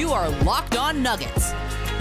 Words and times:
You 0.00 0.12
are 0.12 0.30
Locked 0.44 0.78
On 0.78 1.02
Nuggets, 1.02 1.52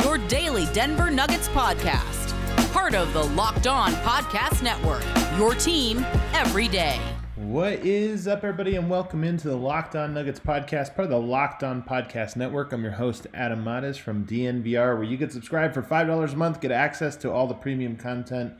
your 0.05 0.17
daily 0.29 0.67
Denver 0.71 1.11
Nuggets 1.11 1.49
podcast. 1.49 2.31
Part 2.71 2.95
of 2.95 3.11
the 3.11 3.25
Locked 3.25 3.67
On 3.67 3.91
Podcast 3.91 4.63
Network, 4.63 5.03
your 5.37 5.53
team 5.53 6.05
every 6.31 6.69
day. 6.69 6.97
What 7.35 7.85
is 7.85 8.25
up, 8.25 8.45
everybody, 8.45 8.77
and 8.77 8.89
welcome 8.89 9.25
into 9.25 9.49
the 9.49 9.57
Locked 9.57 9.97
On 9.97 10.13
Nuggets 10.13 10.39
podcast, 10.39 10.95
part 10.95 11.07
of 11.07 11.09
the 11.09 11.19
Locked 11.19 11.61
On 11.61 11.83
Podcast 11.83 12.37
Network. 12.37 12.71
I'm 12.71 12.83
your 12.83 12.93
host, 12.93 13.27
Adam 13.33 13.65
Mares 13.65 13.97
from 13.97 14.25
DNVR, 14.25 14.95
where 14.95 15.03
you 15.03 15.17
get 15.17 15.33
subscribed 15.33 15.73
for 15.73 15.83
$5 15.83 16.31
a 16.31 16.35
month, 16.37 16.61
get 16.61 16.71
access 16.71 17.17
to 17.17 17.29
all 17.29 17.47
the 17.47 17.53
premium 17.53 17.97
content, 17.97 18.53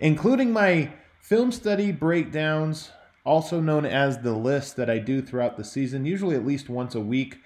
including 0.00 0.52
my 0.52 0.90
film 1.20 1.52
study 1.52 1.92
breakdowns, 1.92 2.90
also 3.24 3.60
known 3.60 3.86
as 3.86 4.18
the 4.18 4.34
list 4.34 4.74
that 4.74 4.90
I 4.90 4.98
do 4.98 5.22
throughout 5.22 5.56
the 5.56 5.62
season, 5.62 6.06
usually 6.06 6.34
at 6.34 6.44
least 6.44 6.68
once 6.68 6.96
a 6.96 7.00
week. 7.00 7.38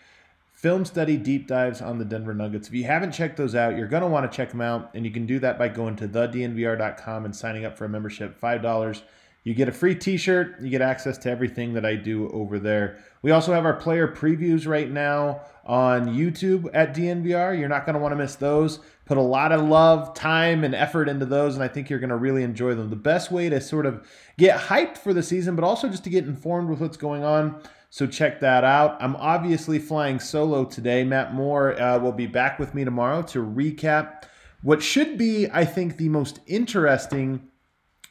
Film 0.64 0.86
study 0.86 1.18
deep 1.18 1.46
dives 1.46 1.82
on 1.82 1.98
the 1.98 2.06
Denver 2.06 2.32
Nuggets. 2.32 2.68
If 2.68 2.72
you 2.72 2.84
haven't 2.84 3.12
checked 3.12 3.36
those 3.36 3.54
out, 3.54 3.76
you're 3.76 3.86
going 3.86 4.00
to 4.00 4.08
want 4.08 4.32
to 4.32 4.34
check 4.34 4.48
them 4.48 4.62
out, 4.62 4.92
and 4.94 5.04
you 5.04 5.10
can 5.10 5.26
do 5.26 5.38
that 5.40 5.58
by 5.58 5.68
going 5.68 5.94
to 5.96 6.08
thednvr.com 6.08 7.26
and 7.26 7.36
signing 7.36 7.66
up 7.66 7.76
for 7.76 7.84
a 7.84 7.88
membership, 7.90 8.40
$5 8.40 9.02
you 9.44 9.52
get 9.52 9.68
a 9.68 9.72
free 9.72 9.94
t 9.94 10.16
shirt, 10.16 10.58
you 10.62 10.70
get 10.70 10.80
access 10.80 11.18
to 11.18 11.30
everything 11.30 11.74
that 11.74 11.84
I 11.84 11.96
do 11.96 12.30
over 12.30 12.58
there. 12.58 12.98
We 13.20 13.30
also 13.30 13.52
have 13.52 13.66
our 13.66 13.74
player 13.74 14.08
previews 14.08 14.66
right 14.66 14.90
now 14.90 15.42
on 15.66 16.08
YouTube 16.08 16.70
at 16.72 16.94
DNVR. 16.94 17.58
You're 17.58 17.68
not 17.68 17.84
going 17.84 17.94
to 17.94 18.00
want 18.00 18.12
to 18.12 18.16
miss 18.16 18.36
those. 18.36 18.80
Put 19.04 19.18
a 19.18 19.22
lot 19.22 19.52
of 19.52 19.60
love, 19.62 20.14
time, 20.14 20.64
and 20.64 20.74
effort 20.74 21.10
into 21.10 21.26
those, 21.26 21.54
and 21.54 21.62
I 21.62 21.68
think 21.68 21.90
you're 21.90 21.98
going 21.98 22.08
to 22.08 22.16
really 22.16 22.42
enjoy 22.42 22.74
them. 22.74 22.88
The 22.88 22.96
best 22.96 23.30
way 23.30 23.50
to 23.50 23.60
sort 23.60 23.84
of 23.84 24.08
get 24.38 24.58
hyped 24.58 24.96
for 24.96 25.12
the 25.12 25.22
season, 25.22 25.56
but 25.56 25.64
also 25.64 25.90
just 25.90 26.04
to 26.04 26.10
get 26.10 26.24
informed 26.24 26.70
with 26.70 26.80
what's 26.80 26.96
going 26.96 27.22
on. 27.22 27.62
So 27.94 28.08
check 28.08 28.40
that 28.40 28.64
out. 28.64 29.00
I'm 29.00 29.14
obviously 29.14 29.78
flying 29.78 30.18
solo 30.18 30.64
today. 30.64 31.04
Matt 31.04 31.32
Moore 31.32 31.80
uh, 31.80 31.96
will 32.00 32.10
be 32.10 32.26
back 32.26 32.58
with 32.58 32.74
me 32.74 32.84
tomorrow 32.84 33.22
to 33.22 33.38
recap 33.38 34.24
what 34.62 34.82
should 34.82 35.16
be, 35.16 35.48
I 35.52 35.64
think, 35.64 35.96
the 35.96 36.08
most 36.08 36.40
interesting 36.48 37.48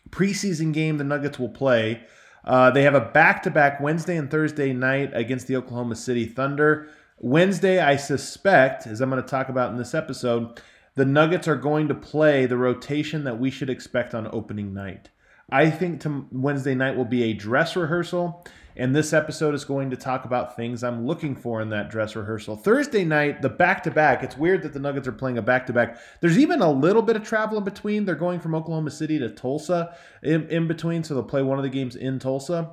preseason 0.09 0.73
game 0.73 0.97
the 0.97 1.03
Nuggets 1.03 1.37
will 1.37 1.49
play. 1.49 2.01
Uh, 2.45 2.71
they 2.71 2.83
have 2.83 2.95
a 2.95 3.01
back 3.01 3.43
to 3.43 3.51
back 3.51 3.81
Wednesday 3.81 4.15
and 4.15 4.31
Thursday 4.31 4.71
night 4.71 5.11
against 5.13 5.47
the 5.47 5.57
Oklahoma 5.57 5.97
City 5.97 6.27
Thunder. 6.27 6.87
Wednesday, 7.19 7.81
I 7.81 7.97
suspect, 7.97 8.87
as 8.87 9.01
I'm 9.01 9.09
going 9.09 9.21
to 9.21 9.27
talk 9.27 9.49
about 9.49 9.73
in 9.73 9.77
this 9.77 9.93
episode, 9.93 10.61
the 10.95 11.03
Nuggets 11.03 11.49
are 11.49 11.57
going 11.57 11.89
to 11.89 11.93
play 11.93 12.45
the 12.45 12.55
rotation 12.55 13.25
that 13.25 13.37
we 13.37 13.51
should 13.51 13.69
expect 13.69 14.15
on 14.15 14.29
opening 14.31 14.73
night. 14.73 15.09
I 15.51 15.69
think 15.69 15.99
to 16.03 16.25
Wednesday 16.31 16.73
night 16.73 16.95
will 16.95 17.03
be 17.03 17.23
a 17.23 17.33
dress 17.33 17.75
rehearsal. 17.75 18.45
And 18.75 18.95
this 18.95 19.13
episode 19.13 19.53
is 19.53 19.65
going 19.65 19.91
to 19.91 19.97
talk 19.97 20.25
about 20.25 20.55
things 20.55 20.83
I'm 20.83 21.05
looking 21.05 21.35
for 21.35 21.61
in 21.61 21.69
that 21.69 21.91
dress 21.91 22.15
rehearsal. 22.15 22.55
Thursday 22.55 23.05
night, 23.05 23.41
the 23.41 23.49
back 23.49 23.83
to 23.83 23.91
back. 23.91 24.23
It's 24.23 24.37
weird 24.37 24.63
that 24.63 24.73
the 24.73 24.79
Nuggets 24.79 25.07
are 25.07 25.11
playing 25.11 25.37
a 25.37 25.41
back 25.41 25.67
to 25.67 25.73
back. 25.73 25.97
There's 26.21 26.39
even 26.39 26.61
a 26.61 26.71
little 26.71 27.01
bit 27.01 27.15
of 27.15 27.23
travel 27.23 27.57
in 27.57 27.63
between. 27.63 28.05
They're 28.05 28.15
going 28.15 28.39
from 28.39 28.55
Oklahoma 28.55 28.91
City 28.91 29.19
to 29.19 29.29
Tulsa 29.29 29.95
in, 30.23 30.49
in 30.49 30.67
between, 30.67 31.03
so 31.03 31.13
they'll 31.13 31.23
play 31.23 31.43
one 31.43 31.59
of 31.59 31.63
the 31.63 31.69
games 31.69 31.95
in 31.95 32.19
Tulsa. 32.19 32.71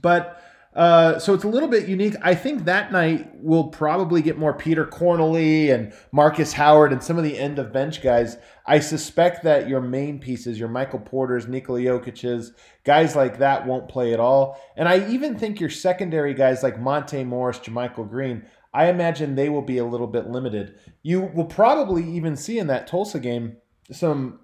But 0.00 0.42
uh, 0.78 1.18
so 1.18 1.34
it's 1.34 1.42
a 1.42 1.48
little 1.48 1.68
bit 1.68 1.88
unique. 1.88 2.14
I 2.22 2.36
think 2.36 2.64
that 2.66 2.92
night 2.92 3.30
we'll 3.34 3.66
probably 3.66 4.22
get 4.22 4.38
more 4.38 4.54
Peter 4.54 4.86
Cornelie 4.86 5.74
and 5.74 5.92
Marcus 6.12 6.52
Howard 6.52 6.92
and 6.92 7.02
some 7.02 7.18
of 7.18 7.24
the 7.24 7.36
end 7.36 7.58
of 7.58 7.72
bench 7.72 8.00
guys. 8.00 8.36
I 8.64 8.78
suspect 8.78 9.42
that 9.42 9.68
your 9.68 9.80
main 9.80 10.20
pieces, 10.20 10.56
your 10.56 10.68
Michael 10.68 11.00
Porters, 11.00 11.48
Nikola 11.48 11.80
Jokic's, 11.80 12.52
guys 12.84 13.16
like 13.16 13.38
that 13.38 13.66
won't 13.66 13.88
play 13.88 14.14
at 14.14 14.20
all. 14.20 14.62
And 14.76 14.88
I 14.88 15.08
even 15.10 15.36
think 15.36 15.58
your 15.58 15.68
secondary 15.68 16.32
guys 16.32 16.62
like 16.62 16.78
Monte 16.78 17.24
Morris, 17.24 17.58
JaMychal 17.58 18.08
Green, 18.08 18.46
I 18.72 18.88
imagine 18.88 19.34
they 19.34 19.48
will 19.48 19.62
be 19.62 19.78
a 19.78 19.84
little 19.84 20.06
bit 20.06 20.28
limited. 20.28 20.78
You 21.02 21.22
will 21.22 21.46
probably 21.46 22.08
even 22.08 22.36
see 22.36 22.56
in 22.56 22.68
that 22.68 22.86
Tulsa 22.86 23.18
game 23.18 23.56
some 23.90 24.38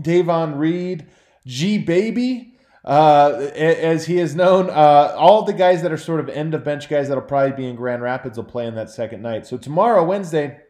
Davon 0.00 0.56
Reed, 0.56 1.06
G 1.44 1.76
Baby 1.76 2.53
uh, 2.84 3.50
as 3.56 4.06
he 4.06 4.18
is 4.18 4.34
known, 4.34 4.68
uh, 4.68 5.14
all 5.16 5.42
the 5.42 5.52
guys 5.52 5.82
that 5.82 5.92
are 5.92 5.96
sort 5.96 6.20
of 6.20 6.28
end 6.28 6.54
of 6.54 6.64
bench 6.64 6.88
guys 6.88 7.08
that'll 7.08 7.22
probably 7.22 7.56
be 7.56 7.66
in 7.66 7.76
Grand 7.76 8.02
Rapids 8.02 8.36
will 8.36 8.44
play 8.44 8.66
in 8.66 8.74
that 8.74 8.90
second 8.90 9.22
night. 9.22 9.46
So 9.46 9.56
tomorrow, 9.56 10.04
Wednesday, 10.04 10.60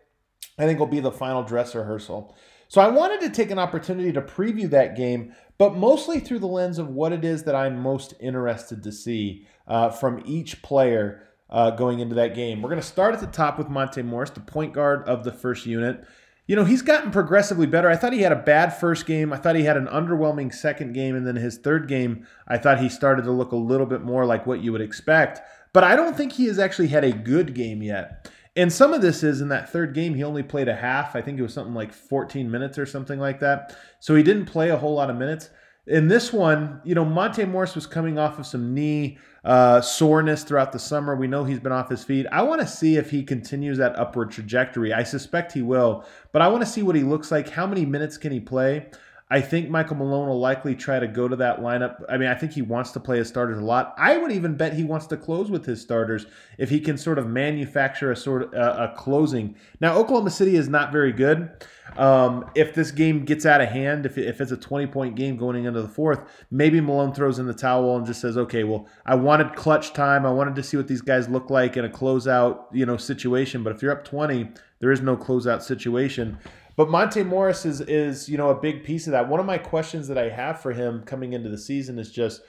I 0.58 0.64
think 0.64 0.78
will 0.78 0.86
be 0.86 1.00
the 1.00 1.10
final 1.10 1.42
dress 1.42 1.75
rehearsal. 1.75 2.36
So 2.69 2.80
I 2.80 2.88
wanted 2.88 3.20
to 3.22 3.30
take 3.30 3.50
an 3.50 3.58
opportunity 3.58 4.12
to 4.12 4.22
preview 4.22 4.70
that 4.70 4.97
game, 4.97 5.34
but 5.58 5.76
mostly 5.76 6.20
through 6.20 6.38
the 6.38 6.47
lens 6.47 6.78
of 6.78 6.88
what 6.88 7.12
it 7.12 7.25
is 7.25 7.44
that 7.44 7.54
I'm 7.54 7.78
most 7.78 8.14
interested 8.20 8.82
to 8.84 8.92
see 8.92 9.46
uh, 9.66 9.91
from 9.91 10.22
each 10.25 10.62
player 10.62 11.22
uh, 11.50 11.70
going 11.70 12.00
into 12.00 12.14
that 12.14 12.34
game. 12.34 12.62
We're 12.62 12.70
going 12.70 12.81
to 12.81 12.86
start 12.86 13.14
at 13.14 13.20
the 13.20 13.26
top 13.26 13.58
with 13.58 13.69
Monte 13.69 14.02
Morris, 14.02 14.31
the 14.31 14.41
point 14.41 14.72
guard 14.72 15.02
of 15.08 15.25
the 15.25 15.32
first 15.32 15.66
unit 15.66 16.04
you 16.47 16.56
know, 16.56 16.65
he's 16.65 16.82
gotten 16.82 17.10
progressively 17.10 17.66
better. 17.66 17.88
I 17.88 17.97
thought 17.97 18.12
he 18.12 18.22
had 18.22 18.32
a 18.32 18.37
bad 18.37 18.71
first 18.71 19.06
game. 19.06 19.32
I 19.32 19.37
thought 19.37 19.56
he 19.56 19.65
had 19.65 19.78
an 19.78 19.87
underwhelming 19.87 20.53
second 20.53 20.93
game. 20.93 21.16
And 21.16 21.27
then 21.27 21.37
his 21.37 21.56
third 21.56 21.88
game, 21.88 22.27
I 22.47 22.59
thought 22.59 22.81
he 22.81 22.88
started 22.88 23.25
to 23.25 23.31
look 23.31 23.53
a 23.53 23.56
little 23.56 23.87
bit 23.87 24.03
more 24.03 24.27
like 24.27 24.47
what 24.47 24.62
you 24.62 24.71
would 24.72 24.82
expect. 24.82 25.41
But 25.72 25.84
I 25.84 25.97
don't 25.97 26.16
think 26.16 26.32
he 26.32 26.47
has 26.47 26.59
actually 26.59 26.88
had 26.88 27.05
a 27.05 27.12
good 27.12 27.55
game 27.55 27.82
yet. 27.82 28.31
And 28.56 28.72
some 28.72 28.93
of 28.93 29.03
this 29.03 29.22
is 29.22 29.41
in 29.41 29.49
that 29.49 29.71
third 29.71 29.94
game, 29.94 30.15
he 30.15 30.22
only 30.22 30.43
played 30.43 30.69
a 30.69 30.77
half. 30.77 31.16
I 31.16 31.22
think 31.22 31.38
it 31.38 31.43
was 31.43 31.55
something 31.55 31.75
like 31.75 31.93
14 31.93 32.50
minutes 32.50 32.78
or 32.78 32.87
something 32.87 33.19
like 33.19 33.41
that. 33.41 33.76
So 33.99 34.15
he 34.15 34.22
didn't 34.22 34.47
play 34.47 34.71
a 34.71 34.76
whole 34.76 34.94
lot 34.94 35.11
of 35.11 35.16
minutes. 35.16 35.50
In 35.87 36.09
this 36.09 36.33
one, 36.33 36.81
you 36.83 36.95
know, 36.95 37.05
Monte 37.05 37.45
Morris 37.45 37.75
was 37.75 37.87
coming 37.87 38.19
off 38.19 38.39
of 38.39 38.47
some 38.47 38.72
knee 38.72 39.19
uh, 39.45 39.83
soreness 39.83 40.43
throughout 40.43 40.72
the 40.72 40.78
summer. 40.78 41.15
We 41.15 41.27
know 41.27 41.45
he's 41.45 41.61
been 41.61 41.72
off 41.72 41.91
his 41.91 42.03
feet. 42.03 42.27
I 42.33 42.43
want 42.43 42.62
to 42.62 42.67
see 42.67 42.97
if 42.97 43.11
he 43.11 43.22
continues 43.22 43.77
that 43.77 43.99
upward 43.99 44.31
trajectory. 44.31 44.94
I 44.94 45.03
suspect 45.03 45.53
he 45.53 45.61
will, 45.61 46.06
but 46.33 46.41
I 46.41 46.49
want 46.49 46.62
to 46.62 46.69
see 46.69 46.83
what 46.83 46.97
he 46.97 47.03
looks 47.03 47.31
like. 47.31 47.50
How 47.50 47.67
many 47.67 47.84
minutes 47.84 48.17
can 48.17 48.33
he 48.33 48.41
play? 48.41 48.87
I 49.31 49.41
think 49.41 49.71
Michael 49.71 49.97
Malone 49.97 50.29
will 50.29 50.39
likely 50.39 50.75
try 50.75 50.99
to 50.99 51.07
go 51.07 51.29
to 51.29 51.37
that 51.37 51.61
lineup. 51.61 52.05
I 52.11 52.19
mean, 52.19 52.29
I 52.29 52.35
think 52.35 52.53
he 52.53 52.61
wants 52.61 52.91
to 52.93 53.01
play 53.01 53.17
his 53.17 53.27
starters 53.27 53.59
a 53.59 53.65
lot. 53.65 53.95
I 53.97 54.19
would 54.19 54.31
even 54.31 54.55
bet 54.55 54.75
he 54.75 54.85
wants 54.85 55.07
to 55.09 55.17
close 55.17 55.51
with 55.51 55.65
his 55.65 55.81
starters 55.81 56.27
if 56.59 56.69
he 56.69 56.79
can 56.79 56.99
sort 56.99 57.19
of 57.19 57.27
manufacture 57.27 58.12
a 58.12 58.17
sort 58.17 58.43
of 58.43 58.55
uh, 58.55 58.91
a 58.91 58.97
closing. 58.97 59.57
Now, 59.81 59.97
Oklahoma 59.97 60.31
City 60.31 60.57
is 60.57 60.69
not 60.69 60.93
very 60.93 61.11
good. 61.11 61.51
Um, 61.97 62.51
if 62.55 62.75
this 62.75 62.91
game 62.91 63.25
gets 63.25 63.47
out 63.47 63.62
of 63.62 63.71
hand, 63.71 64.05
if, 64.05 64.19
if 64.19 64.43
it's 64.43 64.53
a 64.53 64.59
20 64.59 64.89
point 64.89 65.17
game 65.17 65.39
going 65.39 65.65
into 65.65 65.81
the 65.81 65.89
fourth, 65.89 66.23
maybe 66.51 66.81
Malone 66.83 67.15
throws 67.15 67.39
in 67.39 67.47
the 67.47 67.55
towel 67.55 67.97
and 67.97 68.05
just 68.06 68.21
says, 68.21 68.37
okay, 68.37 68.65
well, 68.65 68.87
I 69.06 69.15
wanted 69.15 69.55
clutch 69.55 69.95
time. 69.95 70.27
I 70.27 70.33
wanted 70.33 70.55
to 70.56 70.62
see 70.62 70.77
what 70.77 70.89
these 70.89 71.03
guys 71.03 71.31
look 71.31 71.49
like 71.49 71.79
in 71.79 71.87
a 71.87 71.89
closeout, 71.89 72.65
you 72.73 72.85
know, 72.85 72.99
situation. 72.99 73.62
But 73.62 73.75
if 73.75 73.81
you're 73.81 73.93
up 73.93 74.05
20, 74.05 74.51
there 74.81 74.93
is 74.93 75.01
no 75.01 75.17
closeout 75.17 75.62
situation. 75.62 76.39
But 76.77 76.91
Monte 76.91 77.23
Morris 77.23 77.65
is 77.65 77.81
is 77.81 78.29
you 78.29 78.37
know 78.37 78.51
a 78.51 78.61
big 78.61 78.85
piece 78.85 79.07
of 79.07 79.12
that. 79.12 79.29
One 79.29 79.41
of 79.41 79.47
my 79.47 79.59
questions 79.59 80.09
that 80.09 80.19
I 80.19 80.29
have 80.29 80.61
for 80.61 80.73
him 80.73 81.03
coming 81.05 81.33
into 81.33 81.49
the 81.49 81.59
season 81.59 81.99
is 81.99 82.11
just 82.11 82.43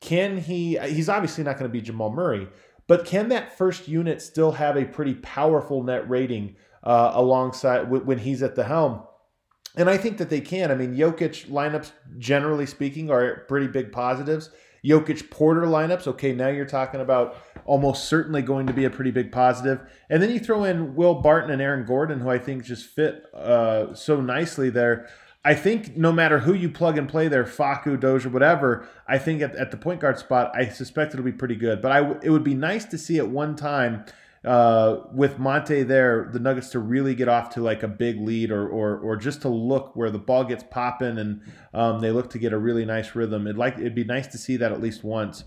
can 0.00 0.38
he? 0.38 0.78
He's 0.78 1.08
obviously 1.08 1.44
not 1.44 1.58
going 1.58 1.70
to 1.70 1.72
be 1.72 1.82
Jamal 1.82 2.10
Murray, 2.10 2.48
but 2.86 3.04
can 3.04 3.28
that 3.28 3.56
first 3.56 3.86
unit 3.86 4.22
still 4.22 4.52
have 4.52 4.76
a 4.76 4.84
pretty 4.84 5.14
powerful 5.14 5.82
net 5.82 6.08
rating 6.08 6.56
uh, 6.82 7.12
alongside 7.14 7.90
when 7.90 8.18
he's 8.18 8.42
at 8.42 8.56
the 8.56 8.64
helm? 8.64 9.02
And 9.76 9.88
I 9.88 9.96
think 9.96 10.18
that 10.18 10.30
they 10.30 10.40
can. 10.40 10.72
I 10.72 10.74
mean, 10.74 10.96
Jokic 10.96 11.48
lineups, 11.48 11.92
generally 12.18 12.66
speaking, 12.66 13.10
are 13.10 13.44
pretty 13.46 13.68
big 13.68 13.92
positives. 13.92 14.50
Jokic 14.84 15.30
Porter 15.30 15.62
lineups, 15.62 16.06
okay, 16.06 16.32
now 16.32 16.48
you're 16.48 16.64
talking 16.64 17.00
about 17.00 17.36
almost 17.64 18.04
certainly 18.06 18.42
going 18.42 18.66
to 18.66 18.72
be 18.72 18.84
a 18.84 18.90
pretty 18.90 19.10
big 19.10 19.30
positive. 19.30 19.80
And 20.08 20.22
then 20.22 20.30
you 20.30 20.40
throw 20.40 20.64
in 20.64 20.94
Will 20.94 21.14
Barton 21.14 21.50
and 21.50 21.60
Aaron 21.60 21.84
Gordon, 21.84 22.20
who 22.20 22.30
I 22.30 22.38
think 22.38 22.64
just 22.64 22.86
fit 22.86 23.24
uh, 23.34 23.94
so 23.94 24.20
nicely 24.20 24.70
there. 24.70 25.08
I 25.44 25.54
think 25.54 25.96
no 25.96 26.12
matter 26.12 26.40
who 26.40 26.52
you 26.52 26.68
plug 26.68 26.98
and 26.98 27.08
play 27.08 27.28
there, 27.28 27.44
Facu, 27.44 27.98
Dozier, 27.98 28.30
whatever, 28.30 28.86
I 29.08 29.16
think 29.18 29.40
at, 29.40 29.54
at 29.56 29.70
the 29.70 29.76
point 29.78 30.00
guard 30.00 30.18
spot, 30.18 30.52
I 30.54 30.68
suspect 30.68 31.14
it'll 31.14 31.24
be 31.24 31.32
pretty 31.32 31.56
good. 31.56 31.80
But 31.80 31.92
I, 31.92 32.10
it 32.22 32.30
would 32.30 32.44
be 32.44 32.54
nice 32.54 32.84
to 32.86 32.98
see 32.98 33.18
at 33.18 33.28
one 33.28 33.56
time 33.56 34.04
uh, 34.44 35.00
with 35.12 35.38
Monte 35.38 35.82
there, 35.82 36.30
the 36.32 36.38
Nuggets 36.38 36.70
to 36.70 36.78
really 36.78 37.14
get 37.14 37.28
off 37.28 37.50
to 37.50 37.60
like 37.60 37.82
a 37.82 37.88
big 37.88 38.20
lead 38.20 38.50
or 38.50 38.66
or, 38.66 38.98
or 38.98 39.16
just 39.16 39.42
to 39.42 39.48
look 39.48 39.94
where 39.94 40.10
the 40.10 40.18
ball 40.18 40.44
gets 40.44 40.64
popping 40.70 41.18
and 41.18 41.42
um, 41.74 42.00
they 42.00 42.10
look 42.10 42.30
to 42.30 42.38
get 42.38 42.52
a 42.52 42.58
really 42.58 42.84
nice 42.84 43.14
rhythm. 43.14 43.46
It'd 43.46 43.58
like 43.58 43.78
it'd 43.78 43.94
be 43.94 44.04
nice 44.04 44.26
to 44.28 44.38
see 44.38 44.56
that 44.56 44.72
at 44.72 44.80
least 44.80 45.04
once. 45.04 45.44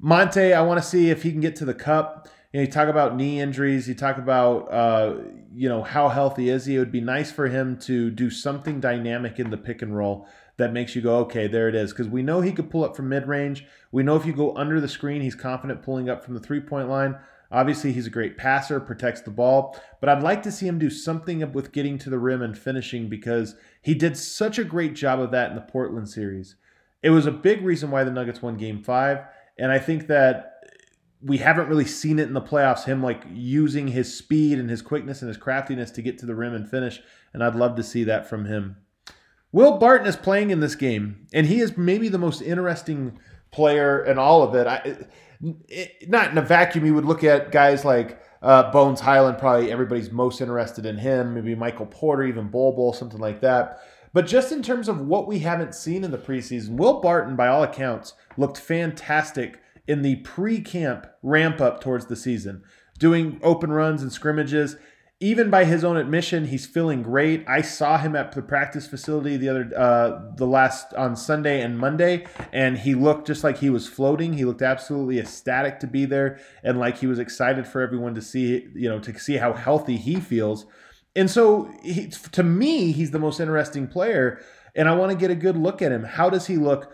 Monte, 0.00 0.52
I 0.52 0.62
want 0.62 0.82
to 0.82 0.88
see 0.88 1.10
if 1.10 1.22
he 1.22 1.30
can 1.30 1.40
get 1.40 1.54
to 1.56 1.64
the 1.64 1.74
cup. 1.74 2.28
You, 2.52 2.58
know, 2.58 2.66
you 2.66 2.70
talk 2.70 2.88
about 2.88 3.16
knee 3.16 3.40
injuries. 3.40 3.88
You 3.88 3.94
talk 3.94 4.18
about 4.18 4.72
uh, 4.72 5.16
you 5.54 5.68
know 5.68 5.84
how 5.84 6.08
healthy 6.08 6.48
is 6.48 6.66
he. 6.66 6.74
It 6.74 6.80
would 6.80 6.92
be 6.92 7.00
nice 7.00 7.30
for 7.30 7.46
him 7.46 7.78
to 7.80 8.10
do 8.10 8.30
something 8.30 8.80
dynamic 8.80 9.38
in 9.38 9.50
the 9.50 9.56
pick 9.56 9.80
and 9.80 9.96
roll 9.96 10.26
that 10.56 10.72
makes 10.72 10.94
you 10.94 11.02
go, 11.02 11.18
okay, 11.18 11.46
there 11.46 11.68
it 11.68 11.74
is. 11.74 11.92
Because 11.92 12.08
we 12.08 12.22
know 12.22 12.40
he 12.40 12.52
could 12.52 12.70
pull 12.70 12.84
up 12.84 12.96
from 12.96 13.08
mid 13.08 13.26
range. 13.26 13.66
We 13.92 14.02
know 14.02 14.16
if 14.16 14.26
you 14.26 14.32
go 14.32 14.56
under 14.56 14.80
the 14.80 14.88
screen, 14.88 15.22
he's 15.22 15.34
confident 15.34 15.82
pulling 15.82 16.08
up 16.08 16.24
from 16.24 16.34
the 16.34 16.40
three 16.40 16.60
point 16.60 16.88
line. 16.88 17.16
Obviously, 17.54 17.92
he's 17.92 18.08
a 18.08 18.10
great 18.10 18.36
passer, 18.36 18.80
protects 18.80 19.20
the 19.20 19.30
ball, 19.30 19.78
but 20.00 20.08
I'd 20.08 20.24
like 20.24 20.42
to 20.42 20.50
see 20.50 20.66
him 20.66 20.80
do 20.80 20.90
something 20.90 21.52
with 21.52 21.70
getting 21.70 21.98
to 21.98 22.10
the 22.10 22.18
rim 22.18 22.42
and 22.42 22.58
finishing 22.58 23.08
because 23.08 23.54
he 23.80 23.94
did 23.94 24.16
such 24.16 24.58
a 24.58 24.64
great 24.64 24.94
job 24.94 25.20
of 25.20 25.30
that 25.30 25.50
in 25.50 25.54
the 25.54 25.62
Portland 25.62 26.08
series. 26.08 26.56
It 27.00 27.10
was 27.10 27.26
a 27.26 27.30
big 27.30 27.62
reason 27.62 27.92
why 27.92 28.02
the 28.02 28.10
Nuggets 28.10 28.42
won 28.42 28.56
game 28.56 28.82
five. 28.82 29.18
And 29.56 29.70
I 29.70 29.78
think 29.78 30.08
that 30.08 30.54
we 31.22 31.38
haven't 31.38 31.68
really 31.68 31.84
seen 31.84 32.18
it 32.18 32.26
in 32.26 32.34
the 32.34 32.40
playoffs. 32.40 32.86
Him 32.86 33.04
like 33.04 33.22
using 33.32 33.86
his 33.86 34.18
speed 34.18 34.58
and 34.58 34.68
his 34.68 34.82
quickness 34.82 35.22
and 35.22 35.28
his 35.28 35.36
craftiness 35.36 35.92
to 35.92 36.02
get 36.02 36.18
to 36.18 36.26
the 36.26 36.34
rim 36.34 36.54
and 36.54 36.68
finish. 36.68 37.00
And 37.32 37.44
I'd 37.44 37.54
love 37.54 37.76
to 37.76 37.84
see 37.84 38.02
that 38.02 38.28
from 38.28 38.46
him. 38.46 38.78
Will 39.52 39.78
Barton 39.78 40.08
is 40.08 40.16
playing 40.16 40.50
in 40.50 40.58
this 40.58 40.74
game, 40.74 41.28
and 41.32 41.46
he 41.46 41.60
is 41.60 41.76
maybe 41.76 42.08
the 42.08 42.18
most 42.18 42.42
interesting 42.42 43.20
player 43.52 44.04
in 44.04 44.18
all 44.18 44.42
of 44.42 44.56
it. 44.56 44.66
I, 44.66 45.06
it 45.68 46.08
not 46.08 46.30
in 46.30 46.38
a 46.38 46.42
vacuum, 46.42 46.86
you 46.86 46.94
would 46.94 47.04
look 47.04 47.24
at 47.24 47.52
guys 47.52 47.84
like 47.84 48.20
uh, 48.42 48.70
Bones 48.70 49.00
Hyland, 49.00 49.38
probably 49.38 49.72
everybody's 49.72 50.10
most 50.10 50.40
interested 50.40 50.86
in 50.86 50.98
him. 50.98 51.34
Maybe 51.34 51.54
Michael 51.54 51.86
Porter, 51.86 52.24
even 52.24 52.48
Bol 52.48 52.74
Bol, 52.76 52.92
something 52.92 53.20
like 53.20 53.40
that. 53.40 53.80
But 54.12 54.26
just 54.26 54.52
in 54.52 54.62
terms 54.62 54.88
of 54.88 55.00
what 55.00 55.26
we 55.26 55.40
haven't 55.40 55.74
seen 55.74 56.04
in 56.04 56.12
the 56.12 56.18
preseason, 56.18 56.76
Will 56.76 57.00
Barton, 57.00 57.34
by 57.34 57.48
all 57.48 57.64
accounts, 57.64 58.14
looked 58.36 58.58
fantastic 58.58 59.60
in 59.88 60.02
the 60.02 60.16
pre 60.16 60.60
camp 60.60 61.06
ramp 61.22 61.60
up 61.60 61.80
towards 61.80 62.06
the 62.06 62.16
season, 62.16 62.62
doing 62.98 63.40
open 63.42 63.72
runs 63.72 64.02
and 64.02 64.12
scrimmages. 64.12 64.76
Even 65.24 65.48
by 65.48 65.64
his 65.64 65.84
own 65.84 65.96
admission, 65.96 66.48
he's 66.48 66.66
feeling 66.66 67.02
great. 67.02 67.48
I 67.48 67.62
saw 67.62 67.96
him 67.96 68.14
at 68.14 68.32
the 68.32 68.42
practice 68.42 68.86
facility 68.86 69.38
the 69.38 69.48
other, 69.48 69.70
uh, 69.74 70.34
the 70.36 70.46
last 70.46 70.92
on 70.92 71.16
Sunday 71.16 71.62
and 71.62 71.78
Monday, 71.78 72.26
and 72.52 72.76
he 72.76 72.94
looked 72.94 73.26
just 73.26 73.42
like 73.42 73.56
he 73.56 73.70
was 73.70 73.88
floating. 73.88 74.34
He 74.34 74.44
looked 74.44 74.60
absolutely 74.60 75.18
ecstatic 75.18 75.80
to 75.80 75.86
be 75.86 76.04
there, 76.04 76.40
and 76.62 76.78
like 76.78 76.98
he 76.98 77.06
was 77.06 77.18
excited 77.18 77.66
for 77.66 77.80
everyone 77.80 78.14
to 78.16 78.20
see, 78.20 78.68
you 78.74 78.86
know, 78.86 78.98
to 78.98 79.18
see 79.18 79.38
how 79.38 79.54
healthy 79.54 79.96
he 79.96 80.16
feels. 80.16 80.66
And 81.16 81.30
so, 81.30 81.72
he, 81.82 82.08
to 82.32 82.42
me, 82.42 82.92
he's 82.92 83.12
the 83.12 83.18
most 83.18 83.40
interesting 83.40 83.88
player, 83.88 84.42
and 84.74 84.90
I 84.90 84.94
want 84.94 85.10
to 85.12 85.16
get 85.16 85.30
a 85.30 85.34
good 85.34 85.56
look 85.56 85.80
at 85.80 85.90
him. 85.90 86.04
How 86.04 86.28
does 86.28 86.48
he 86.48 86.58
look? 86.58 86.92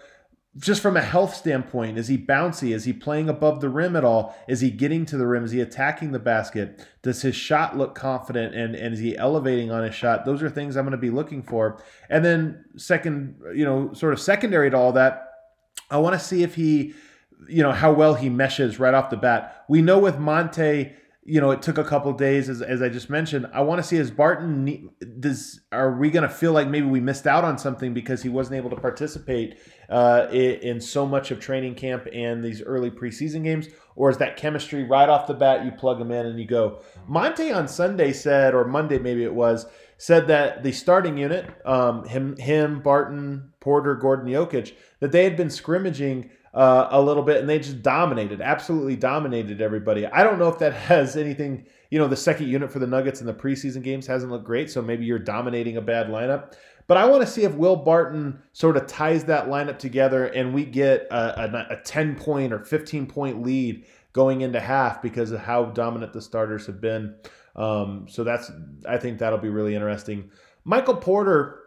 Just 0.57 0.83
from 0.83 0.97
a 0.97 1.03
health 1.03 1.35
standpoint, 1.35 1.97
is 1.97 2.09
he 2.09 2.19
bouncy? 2.19 2.75
Is 2.75 2.85
he 2.85 2.93
playing 2.93 3.29
above 3.29 3.61
the 3.61 3.69
rim 3.69 3.95
at 3.95 4.05
all? 4.05 4.37
Is 4.49 4.61
he 4.61 4.71
getting 4.71 5.07
to 5.07 5.17
the 5.17 5.27
rim? 5.27 5.45
Is 5.45 5.53
he 5.53 5.61
attacking 5.61 6.11
the 6.11 6.19
basket? 6.19 6.85
Does 7.03 7.23
his 7.23 7.37
shot 7.37 7.79
look 7.79 7.95
confident 7.95 8.55
and, 8.55 8.75
and 8.75 8.93
is 8.93 8.99
he 8.99 9.17
elevating 9.17 9.71
on 9.71 9.85
his 9.85 9.95
shot? 9.95 10.25
Those 10.25 10.43
are 10.43 10.51
things 10.51 10.77
I'm 10.77 10.85
going 10.85 10.91
to 10.93 10.99
be 10.99 11.11
looking 11.11 11.43
for. 11.45 11.81
And 12.09 12.25
then, 12.25 12.65
second, 12.77 13.37
you 13.55 13.65
know, 13.65 13.93
sort 13.93 14.13
of 14.13 14.19
secondary 14.19 14.71
to 14.71 14.77
all 14.77 14.93
that, 14.93 15.29
I 15.89 15.99
want 15.99 16.19
to 16.19 16.25
see 16.25 16.43
if 16.43 16.57
he, 16.57 16.95
you 17.49 17.63
know, 17.63 17.73
how 17.73 17.93
well 17.93 18.15
he 18.15 18.29
meshes 18.29 18.81
right 18.81 18.95
off 18.95 19.11
the 19.11 19.17
bat. 19.17 19.65
We 19.69 19.83
know 19.83 20.01
with 20.01 20.19
Monte, 20.19 20.93
you 21.23 21.39
know, 21.39 21.51
it 21.51 21.61
took 21.61 21.77
a 21.77 21.85
couple 21.85 22.13
days, 22.15 22.49
as, 22.49 22.63
as 22.63 22.81
I 22.81 22.89
just 22.89 23.11
mentioned. 23.11 23.47
I 23.53 23.61
want 23.61 23.79
to 23.79 23.87
see 23.87 23.99
as 23.99 24.11
Barton 24.11 24.91
does. 25.21 25.61
Are 25.71 25.93
we 25.93 26.11
going 26.11 26.23
to 26.27 26.35
feel 26.35 26.53
like 26.53 26.67
maybe 26.67 26.87
we 26.87 27.01
missed 27.01 27.27
out 27.27 27.45
on 27.45 27.59
something 27.59 27.93
because 27.93 28.23
he 28.23 28.31
wasn't 28.31 28.57
able 28.57 28.71
to 28.71 28.77
participate 28.77 29.59
uh, 29.91 30.29
in, 30.33 30.55
in, 30.61 30.81
so 30.81 31.05
much 31.07 31.31
of 31.31 31.39
training 31.39 31.75
camp 31.75 32.07
and 32.13 32.43
these 32.43 32.63
early 32.63 32.91
preseason 32.91 33.45
games, 33.45 33.69
or 33.97 34.09
is 34.09 34.17
that 34.17 34.39
chemistry 34.39 34.85
right 34.85 35.11
off 35.11 35.27
the 35.27 35.35
bat? 35.35 35.65
You 35.65 35.73
plug 35.73 36.01
him 36.01 36.11
in 36.11 36.25
and 36.25 36.41
you 36.41 36.47
go. 36.47 36.81
Monte 37.07 37.53
on 37.53 37.69
Sunday 37.69 38.15
said, 38.15 38.55
or 38.55 38.65
Monday 38.65 38.99
maybe 38.99 39.23
it 39.23 39.35
was, 39.35 39.67
said 39.99 40.27
that 40.29 40.63
the 40.63 40.73
starting 40.73 41.19
unit, 41.19 41.47
um, 41.67 42.05
him, 42.07 42.35
him, 42.39 42.81
Barton, 42.81 43.53
Porter, 43.61 43.95
Gordon, 43.95 44.33
Jokic, 44.33 44.75
that 45.01 45.13
they 45.13 45.25
had 45.25 45.37
been 45.37 45.51
scrimmaging 45.51 46.31
uh, 46.53 46.89
a 46.91 47.01
little 47.01 47.23
bit, 47.23 47.39
and 47.39 47.49
they 47.49 47.59
just 47.59 47.83
dominated, 47.83 48.41
absolutely 48.41 48.97
dominated 48.97 49.61
everybody. 49.61 50.07
I 50.07 50.23
don't 50.23 50.39
know 50.39 50.49
if 50.49 50.59
that 50.59 50.73
has 50.91 51.17
anything. 51.17 51.67
You 51.91 51.99
know, 51.99 52.09
the 52.09 52.17
second 52.17 52.49
unit 52.49 52.71
for 52.71 52.79
the 52.79 52.87
Nuggets 52.87 53.21
in 53.21 53.27
the 53.27 53.35
preseason 53.35 53.83
games 53.83 54.07
hasn't 54.07 54.31
looked 54.31 54.45
great, 54.45 54.71
so 54.71 54.81
maybe 54.81 55.05
you're 55.05 55.19
dominating 55.19 55.77
a 55.77 55.81
bad 55.81 56.09
lineup. 56.09 56.55
But 56.87 56.97
I 56.97 57.07
want 57.07 57.23
to 57.23 57.27
see 57.27 57.45
if 57.45 57.55
Will 57.55 57.77
Barton 57.77 58.43
sort 58.53 58.77
of 58.77 58.89
ties 58.89 59.25
that 59.27 59.47
lineup 59.47 59.79
together 59.79 60.27
and 60.27 60.53
we 60.53 60.65
get 60.65 61.07
a, 61.13 61.45
a, 61.45 61.67
a 61.75 61.77
10 61.85 62.17
point 62.17 62.53
or 62.53 62.65
15 62.65 63.07
point 63.07 63.43
lead 63.43 63.85
going 64.13 64.41
into 64.41 64.59
half 64.59 65.01
because 65.01 65.31
of 65.31 65.39
how 65.39 65.67
dominant 65.67 66.13
the 66.13 66.21
starters 66.21 66.67
have 66.67 66.81
been. 66.81 67.15
Um, 67.55 68.07
so 68.09 68.25
that's, 68.25 68.51
I 68.89 68.97
think 68.99 69.21
that'll 69.21 69.39
be 69.39 69.51
really 69.51 69.77
interesting. 69.77 70.31
Michael 70.65 70.97
Porter 70.97 71.60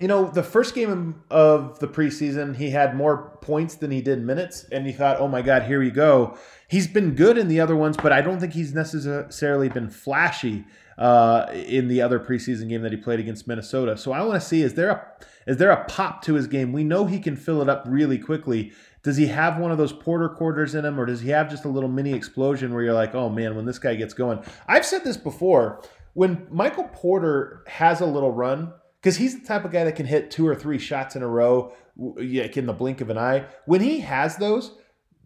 you 0.00 0.06
know, 0.06 0.30
the 0.30 0.42
first 0.42 0.74
game 0.74 1.22
of 1.30 1.78
the 1.80 1.88
preseason, 1.88 2.56
he 2.56 2.70
had 2.70 2.96
more 2.96 3.36
points 3.42 3.74
than 3.74 3.90
he 3.90 4.00
did 4.00 4.22
minutes, 4.22 4.64
and 4.70 4.86
you 4.86 4.92
thought, 4.92 5.18
oh 5.18 5.28
my 5.28 5.42
God, 5.42 5.62
here 5.64 5.80
we 5.80 5.90
go. 5.90 6.36
He's 6.68 6.86
been 6.86 7.14
good 7.14 7.36
in 7.36 7.48
the 7.48 7.60
other 7.60 7.74
ones, 7.74 7.96
but 7.96 8.12
I 8.12 8.20
don't 8.20 8.38
think 8.38 8.52
he's 8.52 8.72
necessarily 8.72 9.68
been 9.68 9.90
flashy 9.90 10.64
uh, 10.98 11.46
in 11.52 11.88
the 11.88 12.02
other 12.02 12.20
preseason 12.20 12.68
game 12.68 12.82
that 12.82 12.92
he 12.92 12.98
played 12.98 13.20
against 13.20 13.48
Minnesota. 13.48 13.96
So 13.96 14.12
I 14.12 14.22
want 14.22 14.40
to 14.40 14.46
see 14.46 14.62
is 14.62 14.74
there 14.74 14.90
a 14.90 15.06
is 15.46 15.56
there 15.56 15.70
a 15.70 15.84
pop 15.86 16.22
to 16.24 16.34
his 16.34 16.46
game? 16.46 16.72
We 16.72 16.84
know 16.84 17.06
he 17.06 17.18
can 17.18 17.34
fill 17.34 17.62
it 17.62 17.70
up 17.70 17.84
really 17.86 18.18
quickly. 18.18 18.72
Does 19.02 19.16
he 19.16 19.28
have 19.28 19.58
one 19.58 19.72
of 19.72 19.78
those 19.78 19.92
Porter 19.92 20.28
quarters 20.28 20.74
in 20.74 20.84
him, 20.84 21.00
or 21.00 21.06
does 21.06 21.22
he 21.22 21.30
have 21.30 21.48
just 21.48 21.64
a 21.64 21.68
little 21.68 21.88
mini 21.88 22.12
explosion 22.12 22.74
where 22.74 22.82
you're 22.82 22.92
like, 22.92 23.14
oh 23.14 23.30
man, 23.30 23.56
when 23.56 23.64
this 23.64 23.78
guy 23.78 23.94
gets 23.94 24.12
going? 24.12 24.44
I've 24.66 24.84
said 24.84 25.04
this 25.04 25.16
before. 25.16 25.82
When 26.12 26.46
Michael 26.50 26.88
Porter 26.92 27.62
has 27.68 28.00
a 28.00 28.06
little 28.06 28.32
run, 28.32 28.72
because 29.00 29.16
he's 29.16 29.38
the 29.38 29.46
type 29.46 29.64
of 29.64 29.72
guy 29.72 29.84
that 29.84 29.96
can 29.96 30.06
hit 30.06 30.30
two 30.30 30.46
or 30.46 30.54
three 30.54 30.78
shots 30.78 31.16
in 31.16 31.22
a 31.22 31.28
row 31.28 31.72
like 31.96 32.56
in 32.56 32.66
the 32.66 32.72
blink 32.72 33.00
of 33.00 33.10
an 33.10 33.18
eye. 33.18 33.46
When 33.66 33.80
he 33.80 34.00
has 34.00 34.36
those, 34.36 34.72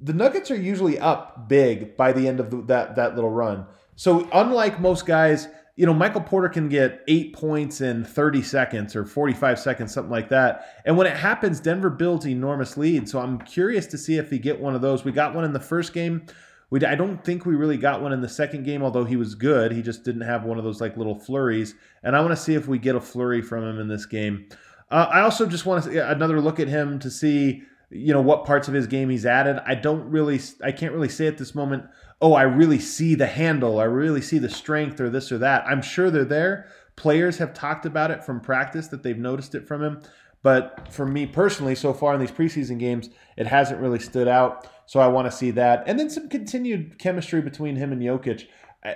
the 0.00 0.12
Nuggets 0.12 0.50
are 0.50 0.56
usually 0.56 0.98
up 0.98 1.48
big 1.48 1.96
by 1.96 2.12
the 2.12 2.26
end 2.26 2.40
of 2.40 2.50
the, 2.50 2.62
that 2.62 2.96
that 2.96 3.14
little 3.14 3.30
run. 3.30 3.66
So 3.96 4.28
unlike 4.32 4.80
most 4.80 5.06
guys, 5.06 5.48
you 5.76 5.86
know, 5.86 5.94
Michael 5.94 6.20
Porter 6.20 6.48
can 6.48 6.69
get 6.69 7.02
eight 7.08 7.32
points 7.34 7.80
in 7.80 8.04
30 8.04 8.42
seconds 8.42 8.94
or 8.94 9.04
45 9.04 9.58
seconds, 9.58 9.92
something 9.92 10.10
like 10.10 10.28
that. 10.28 10.80
And 10.84 10.96
when 10.96 11.06
it 11.06 11.16
happens, 11.16 11.60
Denver 11.60 11.90
builds 11.90 12.26
enormous 12.26 12.76
lead. 12.76 13.08
So 13.08 13.20
I'm 13.20 13.38
curious 13.38 13.86
to 13.86 13.98
see 13.98 14.16
if 14.16 14.30
he 14.30 14.38
get 14.38 14.60
one 14.60 14.74
of 14.74 14.82
those. 14.82 15.04
We 15.04 15.12
got 15.12 15.34
one 15.34 15.44
in 15.44 15.52
the 15.52 15.60
first 15.60 15.92
game. 15.92 16.26
We, 16.72 16.82
I 16.86 16.94
don't 16.94 17.22
think 17.22 17.44
we 17.44 17.54
really 17.54 17.76
got 17.76 18.00
one 18.00 18.14
in 18.14 18.22
the 18.22 18.30
second 18.30 18.64
game, 18.64 18.82
although 18.82 19.04
he 19.04 19.16
was 19.16 19.34
good. 19.34 19.72
He 19.72 19.82
just 19.82 20.04
didn't 20.04 20.22
have 20.22 20.44
one 20.44 20.56
of 20.56 20.64
those 20.64 20.80
like 20.80 20.96
little 20.96 21.19
flurries. 21.19 21.74
And 22.02 22.16
I 22.16 22.20
want 22.20 22.32
to 22.32 22.42
see 22.42 22.54
if 22.54 22.66
we 22.66 22.78
get 22.78 22.96
a 22.96 23.00
flurry 23.00 23.42
from 23.42 23.62
him 23.62 23.78
in 23.78 23.88
this 23.88 24.06
game. 24.06 24.48
Uh, 24.90 25.06
I 25.12 25.20
also 25.20 25.44
just 25.44 25.66
want 25.66 25.84
to 25.84 25.90
see 25.90 25.98
another 25.98 26.40
look 26.40 26.58
at 26.58 26.69
him 26.69 26.98
to 27.00 27.10
see, 27.10 27.64
you 27.90 28.14
know, 28.14 28.22
what 28.22 28.46
parts 28.46 28.69
of 28.69 28.74
his 28.74 28.86
game 28.86 29.10
he's 29.10 29.26
added. 29.26 29.60
I 29.66 29.74
don't 29.74 30.08
really, 30.08 30.40
I 30.64 30.72
can't 30.72 30.94
really 30.94 31.10
say 31.10 31.26
at 31.26 31.36
this 31.36 31.54
moment, 31.54 31.84
oh, 32.22 32.32
I 32.32 32.44
really 32.44 32.78
see 32.78 33.14
the 33.16 33.26
handle, 33.26 33.78
I 33.78 33.84
really 33.84 34.22
see 34.22 34.38
the 34.38 34.48
strength 34.48 34.98
or 34.98 35.10
this 35.10 35.30
or 35.30 35.36
that. 35.38 35.66
I'm 35.66 35.82
sure 35.82 36.10
they're 36.10 36.24
there. 36.24 36.69
Players 36.96 37.36
have 37.36 37.52
talked 37.52 37.84
about 37.84 38.10
it 38.10 38.24
from 38.24 38.40
practice 38.40 38.88
that 38.88 39.02
they've 39.02 39.19
noticed 39.19 39.54
it 39.54 39.69
from 39.69 39.82
him. 39.82 40.02
But 40.43 40.93
for 40.93 41.06
me 41.06 41.27
personally, 41.27 41.75
so 41.75 41.93
far 41.93 42.15
in 42.15 42.21
these 42.21 42.31
preseason 42.31 42.79
games, 42.79 43.09
it 43.37 43.47
hasn't 43.47 43.81
really 43.81 44.00
stood 44.00 44.29
out. 44.29 44.69
So 44.87 45.00
I 45.00 45.06
want 45.06 45.31
to 45.31 45.37
see 45.37 45.53
that. 45.53 45.85
And 45.87 45.99
then 45.99 46.11
some 46.11 46.29
continued 46.29 46.99
chemistry 46.99 47.41
between 47.41 47.77
him 47.77 47.93
and 47.93 48.03
Jokic. 48.03 48.47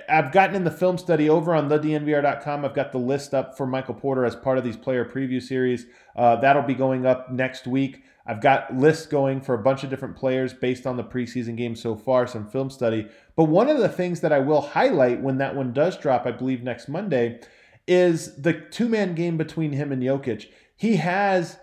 I've 0.09 0.33
gotten 0.33 0.55
in 0.55 0.65
the 0.65 0.71
film 0.71 0.97
study 0.97 1.29
over 1.29 1.55
on 1.55 1.69
thednvr.com. 1.69 2.65
I've 2.65 2.73
got 2.73 2.91
the 2.91 2.97
list 2.97 3.33
up 3.33 3.55
for 3.55 3.65
Michael 3.65 3.93
Porter 3.93 4.25
as 4.25 4.35
part 4.35 4.57
of 4.57 4.65
these 4.65 4.75
player 4.75 5.05
preview 5.05 5.41
series. 5.41 5.85
Uh, 6.13 6.35
that'll 6.35 6.63
be 6.63 6.73
going 6.73 7.05
up 7.05 7.31
next 7.31 7.65
week. 7.67 8.03
I've 8.25 8.41
got 8.41 8.75
lists 8.75 9.05
going 9.05 9.39
for 9.39 9.55
a 9.55 9.63
bunch 9.63 9.85
of 9.85 9.89
different 9.89 10.17
players 10.17 10.53
based 10.53 10.85
on 10.85 10.97
the 10.97 11.03
preseason 11.05 11.55
games 11.55 11.81
so 11.81 11.95
far, 11.95 12.27
some 12.27 12.45
film 12.45 12.69
study. 12.69 13.07
But 13.37 13.45
one 13.45 13.69
of 13.69 13.77
the 13.77 13.87
things 13.87 14.19
that 14.19 14.33
I 14.33 14.39
will 14.39 14.59
highlight 14.59 15.21
when 15.21 15.37
that 15.37 15.55
one 15.55 15.71
does 15.71 15.97
drop, 15.97 16.25
I 16.25 16.31
believe 16.31 16.61
next 16.61 16.89
Monday, 16.89 17.39
is 17.87 18.35
the 18.35 18.51
two 18.51 18.89
man 18.89 19.15
game 19.15 19.37
between 19.37 19.71
him 19.71 19.93
and 19.93 20.03
Jokic. 20.03 20.47
He 20.77 20.97
has 20.97 21.57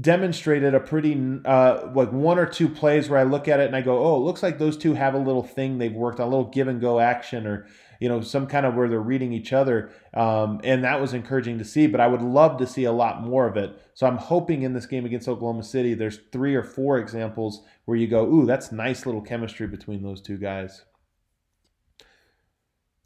demonstrated 0.00 0.74
a 0.74 0.80
pretty 0.80 1.40
uh, 1.44 1.88
like 1.94 2.12
one 2.12 2.38
or 2.38 2.46
two 2.46 2.68
plays 2.68 3.08
where 3.08 3.18
I 3.18 3.22
look 3.22 3.48
at 3.48 3.58
it 3.58 3.66
and 3.66 3.74
I 3.74 3.80
go, 3.80 3.98
oh, 3.98 4.16
it 4.16 4.20
looks 4.20 4.42
like 4.42 4.58
those 4.58 4.76
two 4.76 4.94
have 4.94 5.14
a 5.14 5.18
little 5.18 5.42
thing 5.42 5.78
they've 5.78 5.92
worked 5.92 6.20
on, 6.20 6.26
a 6.26 6.30
little 6.30 6.50
give 6.50 6.68
and 6.68 6.80
go 6.80 7.00
action 7.00 7.46
or 7.46 7.66
you 8.00 8.08
know 8.08 8.20
some 8.20 8.46
kind 8.46 8.64
of 8.64 8.74
where 8.74 8.88
they're 8.88 9.00
reading 9.00 9.32
each 9.32 9.52
other, 9.52 9.90
um, 10.14 10.60
and 10.62 10.84
that 10.84 11.00
was 11.00 11.14
encouraging 11.14 11.58
to 11.58 11.64
see. 11.64 11.86
But 11.86 12.00
I 12.00 12.06
would 12.06 12.22
love 12.22 12.58
to 12.58 12.66
see 12.66 12.84
a 12.84 12.92
lot 12.92 13.22
more 13.22 13.46
of 13.46 13.56
it. 13.56 13.80
So 13.94 14.06
I'm 14.06 14.18
hoping 14.18 14.62
in 14.62 14.72
this 14.72 14.86
game 14.86 15.04
against 15.04 15.28
Oklahoma 15.28 15.64
City, 15.64 15.94
there's 15.94 16.20
three 16.30 16.54
or 16.54 16.62
four 16.62 16.98
examples 16.98 17.62
where 17.86 17.96
you 17.96 18.06
go, 18.06 18.24
ooh, 18.24 18.46
that's 18.46 18.70
nice 18.70 19.04
little 19.04 19.22
chemistry 19.22 19.66
between 19.66 20.02
those 20.02 20.20
two 20.20 20.36
guys. 20.36 20.82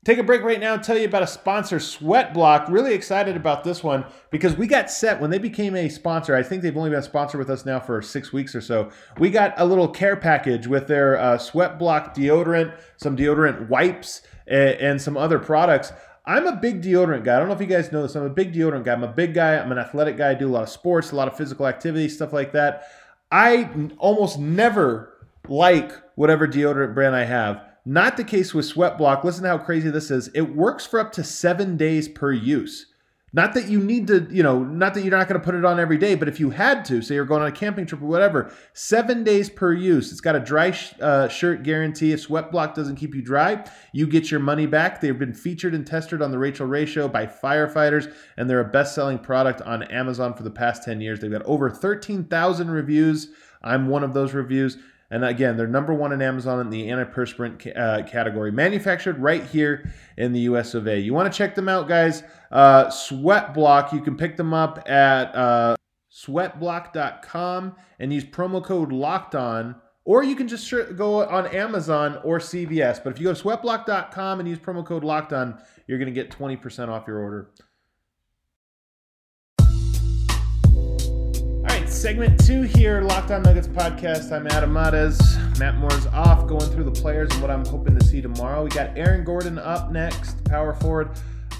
Take 0.04 0.18
a 0.18 0.24
break 0.24 0.42
right 0.42 0.58
now 0.58 0.74
and 0.74 0.82
tell 0.82 0.98
you 0.98 1.04
about 1.04 1.22
a 1.22 1.28
sponsor, 1.28 1.78
Sweat 1.78 2.34
Block. 2.34 2.66
Really 2.68 2.92
excited 2.92 3.36
about 3.36 3.62
this 3.62 3.84
one 3.84 4.04
because 4.30 4.56
we 4.56 4.66
got 4.66 4.90
set 4.90 5.20
when 5.20 5.30
they 5.30 5.38
became 5.38 5.76
a 5.76 5.88
sponsor. 5.88 6.34
I 6.34 6.42
think 6.42 6.60
they've 6.60 6.76
only 6.76 6.90
been 6.90 6.98
a 6.98 7.04
sponsor 7.04 7.38
with 7.38 7.48
us 7.48 7.64
now 7.64 7.78
for 7.78 8.02
six 8.02 8.32
weeks 8.32 8.56
or 8.56 8.60
so. 8.60 8.90
We 9.20 9.30
got 9.30 9.54
a 9.58 9.64
little 9.64 9.86
care 9.86 10.16
package 10.16 10.66
with 10.66 10.88
their 10.88 11.16
uh, 11.20 11.38
Sweat 11.38 11.78
Block 11.78 12.16
deodorant, 12.16 12.76
some 12.96 13.16
deodorant 13.16 13.68
wipes, 13.68 14.22
and, 14.48 14.70
and 14.70 15.00
some 15.00 15.16
other 15.16 15.38
products. 15.38 15.92
I'm 16.26 16.48
a 16.48 16.56
big 16.56 16.82
deodorant 16.82 17.22
guy. 17.22 17.36
I 17.36 17.38
don't 17.38 17.46
know 17.46 17.54
if 17.54 17.60
you 17.60 17.68
guys 17.68 17.92
know 17.92 18.02
this. 18.02 18.16
I'm 18.16 18.24
a 18.24 18.28
big 18.28 18.52
deodorant 18.52 18.82
guy. 18.82 18.94
I'm 18.94 19.04
a 19.04 19.08
big 19.08 19.34
guy. 19.34 19.56
I'm 19.56 19.70
an 19.70 19.78
athletic 19.78 20.16
guy. 20.16 20.30
I 20.30 20.34
do 20.34 20.48
a 20.48 20.50
lot 20.50 20.64
of 20.64 20.68
sports, 20.68 21.12
a 21.12 21.14
lot 21.14 21.28
of 21.28 21.36
physical 21.36 21.68
activity, 21.68 22.08
stuff 22.08 22.32
like 22.32 22.50
that. 22.54 22.88
I 23.30 23.70
almost 23.98 24.40
never 24.40 25.28
like 25.48 25.92
whatever 26.16 26.48
deodorant 26.48 26.92
brand 26.92 27.14
I 27.14 27.22
have 27.22 27.71
not 27.84 28.16
the 28.16 28.24
case 28.24 28.54
with 28.54 28.64
Sweat 28.64 28.96
Block. 28.96 29.24
Listen 29.24 29.42
to 29.44 29.50
how 29.50 29.58
crazy 29.58 29.90
this 29.90 30.10
is. 30.10 30.28
It 30.28 30.54
works 30.54 30.86
for 30.86 31.00
up 31.00 31.12
to 31.12 31.24
seven 31.24 31.76
days 31.76 32.08
per 32.08 32.32
use. 32.32 32.86
Not 33.34 33.54
that 33.54 33.66
you 33.66 33.78
need 33.78 34.08
to, 34.08 34.28
you 34.30 34.42
know, 34.42 34.62
not 34.62 34.92
that 34.92 35.02
you're 35.02 35.16
not 35.16 35.26
going 35.26 35.40
to 35.40 35.44
put 35.44 35.54
it 35.54 35.64
on 35.64 35.80
every 35.80 35.96
day, 35.96 36.14
but 36.14 36.28
if 36.28 36.38
you 36.38 36.50
had 36.50 36.84
to, 36.86 37.00
say 37.00 37.14
you're 37.14 37.24
going 37.24 37.40
on 37.40 37.48
a 37.48 37.52
camping 37.52 37.86
trip 37.86 38.02
or 38.02 38.06
whatever, 38.06 38.52
seven 38.74 39.24
days 39.24 39.48
per 39.48 39.72
use. 39.72 40.12
It's 40.12 40.20
got 40.20 40.36
a 40.36 40.40
dry 40.40 40.72
sh- 40.72 40.92
uh, 41.00 41.28
shirt 41.28 41.62
guarantee. 41.62 42.12
If 42.12 42.20
Sweat 42.20 42.52
Block 42.52 42.74
doesn't 42.74 42.96
keep 42.96 43.14
you 43.14 43.22
dry, 43.22 43.64
you 43.94 44.06
get 44.06 44.30
your 44.30 44.40
money 44.40 44.66
back. 44.66 45.00
They've 45.00 45.18
been 45.18 45.32
featured 45.32 45.74
and 45.74 45.86
tested 45.86 46.20
on 46.20 46.30
the 46.30 46.38
Rachael 46.38 46.66
Ray 46.66 46.84
Show 46.84 47.08
by 47.08 47.24
firefighters, 47.24 48.12
and 48.36 48.50
they're 48.50 48.60
a 48.60 48.68
best 48.68 48.94
selling 48.94 49.18
product 49.18 49.62
on 49.62 49.84
Amazon 49.84 50.34
for 50.34 50.42
the 50.42 50.50
past 50.50 50.82
10 50.82 51.00
years. 51.00 51.20
They've 51.20 51.32
got 51.32 51.42
over 51.44 51.70
13,000 51.70 52.70
reviews. 52.70 53.30
I'm 53.62 53.88
one 53.88 54.04
of 54.04 54.12
those 54.12 54.34
reviews. 54.34 54.76
And 55.12 55.26
again, 55.26 55.58
they're 55.58 55.66
number 55.66 55.92
one 55.92 56.12
in 56.12 56.22
Amazon 56.22 56.58
in 56.58 56.70
the 56.70 56.88
antiperspirant 56.88 57.76
uh, 57.76 58.02
category, 58.04 58.50
manufactured 58.50 59.18
right 59.18 59.44
here 59.44 59.92
in 60.16 60.32
the 60.32 60.40
US 60.40 60.72
of 60.72 60.88
A. 60.88 60.98
You 60.98 61.12
want 61.12 61.30
to 61.30 61.36
check 61.36 61.54
them 61.54 61.68
out, 61.68 61.86
guys? 61.86 62.22
Uh, 62.50 62.88
Sweat 62.88 63.52
Block, 63.52 63.92
you 63.92 64.00
can 64.00 64.16
pick 64.16 64.38
them 64.38 64.54
up 64.54 64.88
at 64.88 65.36
uh, 65.36 65.76
sweatblock.com 66.10 67.76
and 67.98 68.10
use 68.10 68.24
promo 68.24 68.64
code 68.64 68.90
locked 68.90 69.34
on. 69.34 69.76
Or 70.06 70.24
you 70.24 70.34
can 70.34 70.48
just 70.48 70.72
go 70.96 71.22
on 71.28 71.46
Amazon 71.48 72.18
or 72.24 72.38
CVS. 72.38 73.04
But 73.04 73.12
if 73.12 73.20
you 73.20 73.24
go 73.24 73.34
to 73.34 73.42
sweatblock.com 73.42 74.40
and 74.40 74.48
use 74.48 74.58
promo 74.58 74.84
code 74.84 75.04
locked 75.04 75.34
on, 75.34 75.60
you're 75.86 75.98
going 75.98 76.12
to 76.12 76.14
get 76.14 76.30
20% 76.30 76.88
off 76.88 77.06
your 77.06 77.18
order. 77.18 77.50
Segment 82.02 82.44
two 82.44 82.62
here, 82.62 83.00
Locked 83.00 83.30
On 83.30 83.44
Nuggets 83.44 83.68
podcast. 83.68 84.32
I'm 84.32 84.48
Adam 84.48 84.72
Mares. 84.72 85.20
Matt 85.60 85.76
Moore's 85.76 86.04
off, 86.08 86.48
going 86.48 86.68
through 86.68 86.82
the 86.82 86.90
players 86.90 87.30
and 87.30 87.40
what 87.40 87.48
I'm 87.48 87.64
hoping 87.64 87.96
to 87.96 88.04
see 88.04 88.20
tomorrow. 88.20 88.64
We 88.64 88.70
got 88.70 88.98
Aaron 88.98 89.22
Gordon 89.22 89.56
up 89.56 89.92
next, 89.92 90.44
power 90.44 90.74
forward. 90.74 91.10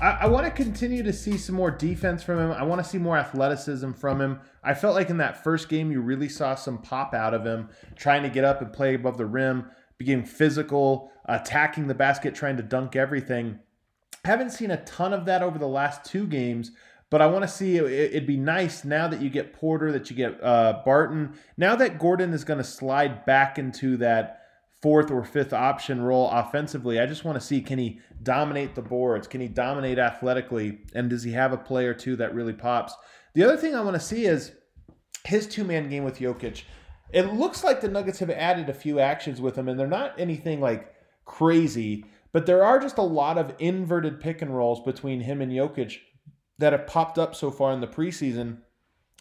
I, 0.00 0.18
I 0.22 0.26
want 0.26 0.44
to 0.44 0.50
continue 0.50 1.04
to 1.04 1.12
see 1.12 1.38
some 1.38 1.54
more 1.54 1.70
defense 1.70 2.24
from 2.24 2.40
him. 2.40 2.50
I 2.50 2.64
want 2.64 2.82
to 2.82 2.90
see 2.90 2.98
more 2.98 3.16
athleticism 3.16 3.92
from 3.92 4.20
him. 4.20 4.40
I 4.64 4.74
felt 4.74 4.96
like 4.96 5.10
in 5.10 5.18
that 5.18 5.44
first 5.44 5.68
game, 5.68 5.92
you 5.92 6.00
really 6.00 6.28
saw 6.28 6.56
some 6.56 6.78
pop 6.78 7.14
out 7.14 7.34
of 7.34 7.46
him, 7.46 7.68
trying 7.94 8.24
to 8.24 8.28
get 8.28 8.42
up 8.42 8.60
and 8.60 8.72
play 8.72 8.94
above 8.94 9.18
the 9.18 9.26
rim, 9.26 9.66
being 9.96 10.24
physical, 10.24 11.12
attacking 11.26 11.86
the 11.86 11.94
basket, 11.94 12.34
trying 12.34 12.56
to 12.56 12.64
dunk 12.64 12.96
everything. 12.96 13.60
Haven't 14.24 14.50
seen 14.50 14.72
a 14.72 14.82
ton 14.84 15.12
of 15.12 15.24
that 15.26 15.42
over 15.42 15.60
the 15.60 15.68
last 15.68 16.04
two 16.04 16.26
games 16.26 16.72
but 17.12 17.20
I 17.20 17.26
want 17.26 17.42
to 17.42 17.48
see 17.48 17.76
it, 17.76 18.14
would 18.14 18.26
be 18.26 18.38
nice 18.38 18.86
now 18.86 19.06
that 19.06 19.20
you 19.20 19.28
get 19.28 19.52
Porter, 19.52 19.92
that 19.92 20.08
you 20.08 20.16
get 20.16 20.42
uh, 20.42 20.80
Barton. 20.82 21.34
Now 21.58 21.76
that 21.76 21.98
Gordon 21.98 22.32
is 22.32 22.42
going 22.42 22.56
to 22.56 22.64
slide 22.64 23.26
back 23.26 23.58
into 23.58 23.98
that 23.98 24.40
fourth 24.80 25.10
or 25.10 25.22
fifth 25.22 25.52
option 25.52 26.00
role 26.00 26.30
offensively, 26.30 26.98
I 26.98 27.04
just 27.04 27.22
want 27.22 27.38
to 27.38 27.46
see 27.46 27.60
can 27.60 27.78
he 27.78 28.00
dominate 28.22 28.74
the 28.74 28.80
boards? 28.80 29.28
Can 29.28 29.42
he 29.42 29.46
dominate 29.46 29.98
athletically? 29.98 30.78
And 30.94 31.10
does 31.10 31.22
he 31.22 31.32
have 31.32 31.52
a 31.52 31.58
play 31.58 31.84
or 31.84 31.92
two 31.92 32.16
that 32.16 32.34
really 32.34 32.54
pops? 32.54 32.94
The 33.34 33.44
other 33.44 33.58
thing 33.58 33.74
I 33.74 33.82
want 33.82 33.94
to 33.96 34.00
see 34.00 34.24
is 34.24 34.52
his 35.26 35.46
two 35.46 35.64
man 35.64 35.90
game 35.90 36.04
with 36.04 36.18
Jokic. 36.18 36.62
It 37.12 37.34
looks 37.34 37.62
like 37.62 37.82
the 37.82 37.88
Nuggets 37.88 38.20
have 38.20 38.30
added 38.30 38.70
a 38.70 38.74
few 38.74 39.00
actions 39.00 39.38
with 39.38 39.58
him, 39.58 39.68
and 39.68 39.78
they're 39.78 39.86
not 39.86 40.18
anything 40.18 40.62
like 40.62 40.94
crazy, 41.26 42.06
but 42.32 42.46
there 42.46 42.64
are 42.64 42.78
just 42.78 42.96
a 42.96 43.02
lot 43.02 43.36
of 43.36 43.54
inverted 43.58 44.18
pick 44.18 44.40
and 44.40 44.56
rolls 44.56 44.82
between 44.82 45.20
him 45.20 45.42
and 45.42 45.52
Jokic 45.52 45.98
that 46.62 46.72
have 46.72 46.86
popped 46.86 47.18
up 47.18 47.34
so 47.34 47.50
far 47.50 47.72
in 47.72 47.80
the 47.80 47.88
preseason. 47.88 48.58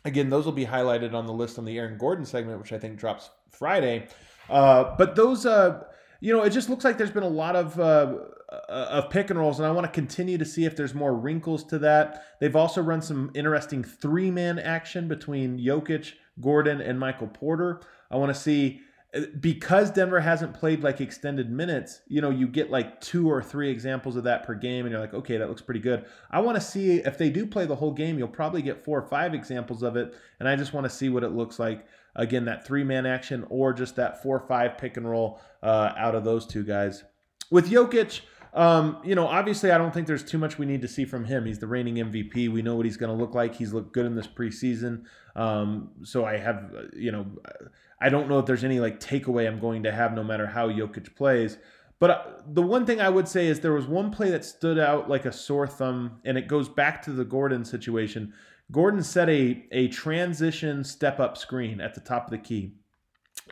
Again, 0.05 0.29
those 0.29 0.45
will 0.45 0.51
be 0.51 0.65
highlighted 0.65 1.15
on 1.15 1.25
the 1.25 1.33
list 1.33 1.57
on 1.57 1.65
the 1.65 1.75
Aaron 1.75 1.97
Gordon 1.97 2.23
segment, 2.23 2.59
which 2.59 2.71
I 2.71 2.77
think 2.77 2.99
drops 2.99 3.31
Friday. 3.49 4.07
Uh, 4.47 4.95
but 4.95 5.15
those, 5.15 5.47
uh, 5.47 5.83
you 6.19 6.31
know, 6.31 6.43
it 6.43 6.51
just 6.51 6.69
looks 6.69 6.85
like 6.85 6.99
there's 6.99 7.09
been 7.09 7.23
a 7.23 7.27
lot 7.27 7.55
of 7.55 7.79
uh, 7.79 8.15
uh 8.51 8.87
of 8.91 9.09
pick 9.09 9.31
and 9.31 9.39
rolls, 9.39 9.59
and 9.59 9.67
I 9.67 9.71
want 9.71 9.85
to 9.85 9.91
continue 9.91 10.37
to 10.37 10.45
see 10.45 10.65
if 10.65 10.75
there's 10.75 10.93
more 10.93 11.15
wrinkles 11.15 11.63
to 11.65 11.79
that. 11.79 12.25
They've 12.39 12.55
also 12.55 12.79
run 12.79 13.01
some 13.01 13.31
interesting 13.33 13.83
three 13.83 14.29
man 14.29 14.59
action 14.59 15.07
between 15.07 15.57
Jokic, 15.57 16.13
Gordon, 16.39 16.79
and 16.79 16.99
Michael 16.99 17.27
Porter. 17.27 17.81
I 18.11 18.17
want 18.17 18.31
to 18.31 18.39
see 18.39 18.81
because 19.41 19.91
Denver 19.91 20.21
hasn't 20.21 20.53
played 20.53 20.83
like 20.83 21.01
extended 21.01 21.51
minutes, 21.51 22.01
you 22.07 22.21
know, 22.21 22.29
you 22.29 22.47
get 22.47 22.71
like 22.71 23.01
two 23.01 23.29
or 23.29 23.43
three 23.43 23.69
examples 23.69 24.15
of 24.15 24.23
that 24.23 24.43
per 24.43 24.55
game, 24.55 24.85
and 24.85 24.91
you're 24.91 25.01
like, 25.01 25.13
okay, 25.13 25.37
that 25.37 25.49
looks 25.49 25.61
pretty 25.61 25.81
good. 25.81 26.05
I 26.29 26.39
want 26.39 26.55
to 26.55 26.61
see 26.61 26.97
if 26.97 27.17
they 27.17 27.29
do 27.29 27.45
play 27.45 27.65
the 27.65 27.75
whole 27.75 27.91
game, 27.91 28.17
you'll 28.17 28.29
probably 28.29 28.61
get 28.61 28.83
four 28.83 28.97
or 28.99 29.07
five 29.07 29.33
examples 29.33 29.83
of 29.83 29.97
it, 29.97 30.15
and 30.39 30.47
I 30.47 30.55
just 30.55 30.73
want 30.73 30.85
to 30.85 30.89
see 30.89 31.09
what 31.09 31.23
it 31.23 31.31
looks 31.31 31.59
like. 31.59 31.85
Again, 32.15 32.45
that 32.45 32.65
three 32.65 32.83
man 32.83 33.05
action 33.05 33.45
or 33.49 33.73
just 33.73 33.95
that 33.97 34.21
four 34.23 34.37
or 34.37 34.47
five 34.47 34.77
pick 34.77 34.97
and 34.97 35.09
roll 35.09 35.41
uh, 35.61 35.91
out 35.97 36.15
of 36.15 36.23
those 36.23 36.45
two 36.45 36.63
guys. 36.63 37.03
With 37.49 37.69
Jokic, 37.69 38.21
um, 38.53 38.97
you 39.03 39.15
know, 39.15 39.27
obviously, 39.27 39.71
I 39.71 39.77
don't 39.77 39.93
think 39.93 40.07
there's 40.07 40.23
too 40.23 40.37
much 40.37 40.57
we 40.57 40.65
need 40.65 40.81
to 40.81 40.87
see 40.87 41.05
from 41.05 41.25
him. 41.25 41.45
He's 41.45 41.59
the 41.59 41.67
reigning 41.67 41.95
MVP. 41.95 42.51
We 42.51 42.61
know 42.61 42.75
what 42.75 42.85
he's 42.85 42.97
going 42.97 43.15
to 43.15 43.21
look 43.21 43.33
like. 43.33 43.55
He's 43.55 43.71
looked 43.71 43.93
good 43.93 44.05
in 44.05 44.15
this 44.15 44.27
preseason. 44.27 45.05
Um, 45.35 45.91
so 46.03 46.25
I 46.25 46.37
have, 46.37 46.73
you 46.93 47.11
know, 47.11 47.27
I 48.01 48.09
don't 48.09 48.27
know 48.27 48.39
if 48.39 48.45
there's 48.45 48.63
any 48.63 48.79
like 48.79 48.99
takeaway 48.99 49.47
I'm 49.47 49.59
going 49.59 49.83
to 49.83 49.91
have 49.91 50.13
no 50.13 50.23
matter 50.23 50.47
how 50.47 50.69
Jokic 50.69 51.15
plays. 51.15 51.57
But 51.99 52.09
uh, 52.09 52.23
the 52.47 52.63
one 52.63 52.85
thing 52.85 52.99
I 52.99 53.09
would 53.09 53.27
say 53.27 53.47
is 53.47 53.59
there 53.59 53.73
was 53.73 53.85
one 53.85 54.11
play 54.11 54.31
that 54.31 54.43
stood 54.43 54.79
out 54.79 55.07
like 55.07 55.25
a 55.25 55.31
sore 55.31 55.67
thumb, 55.67 56.19
and 56.25 56.37
it 56.37 56.47
goes 56.47 56.67
back 56.67 57.01
to 57.03 57.11
the 57.11 57.23
Gordon 57.23 57.63
situation. 57.63 58.33
Gordon 58.71 59.03
set 59.03 59.29
a, 59.29 59.65
a 59.71 59.87
transition 59.89 60.83
step 60.83 61.19
up 61.19 61.37
screen 61.37 61.79
at 61.79 61.93
the 61.93 62.01
top 62.01 62.25
of 62.25 62.31
the 62.31 62.39
key, 62.39 62.73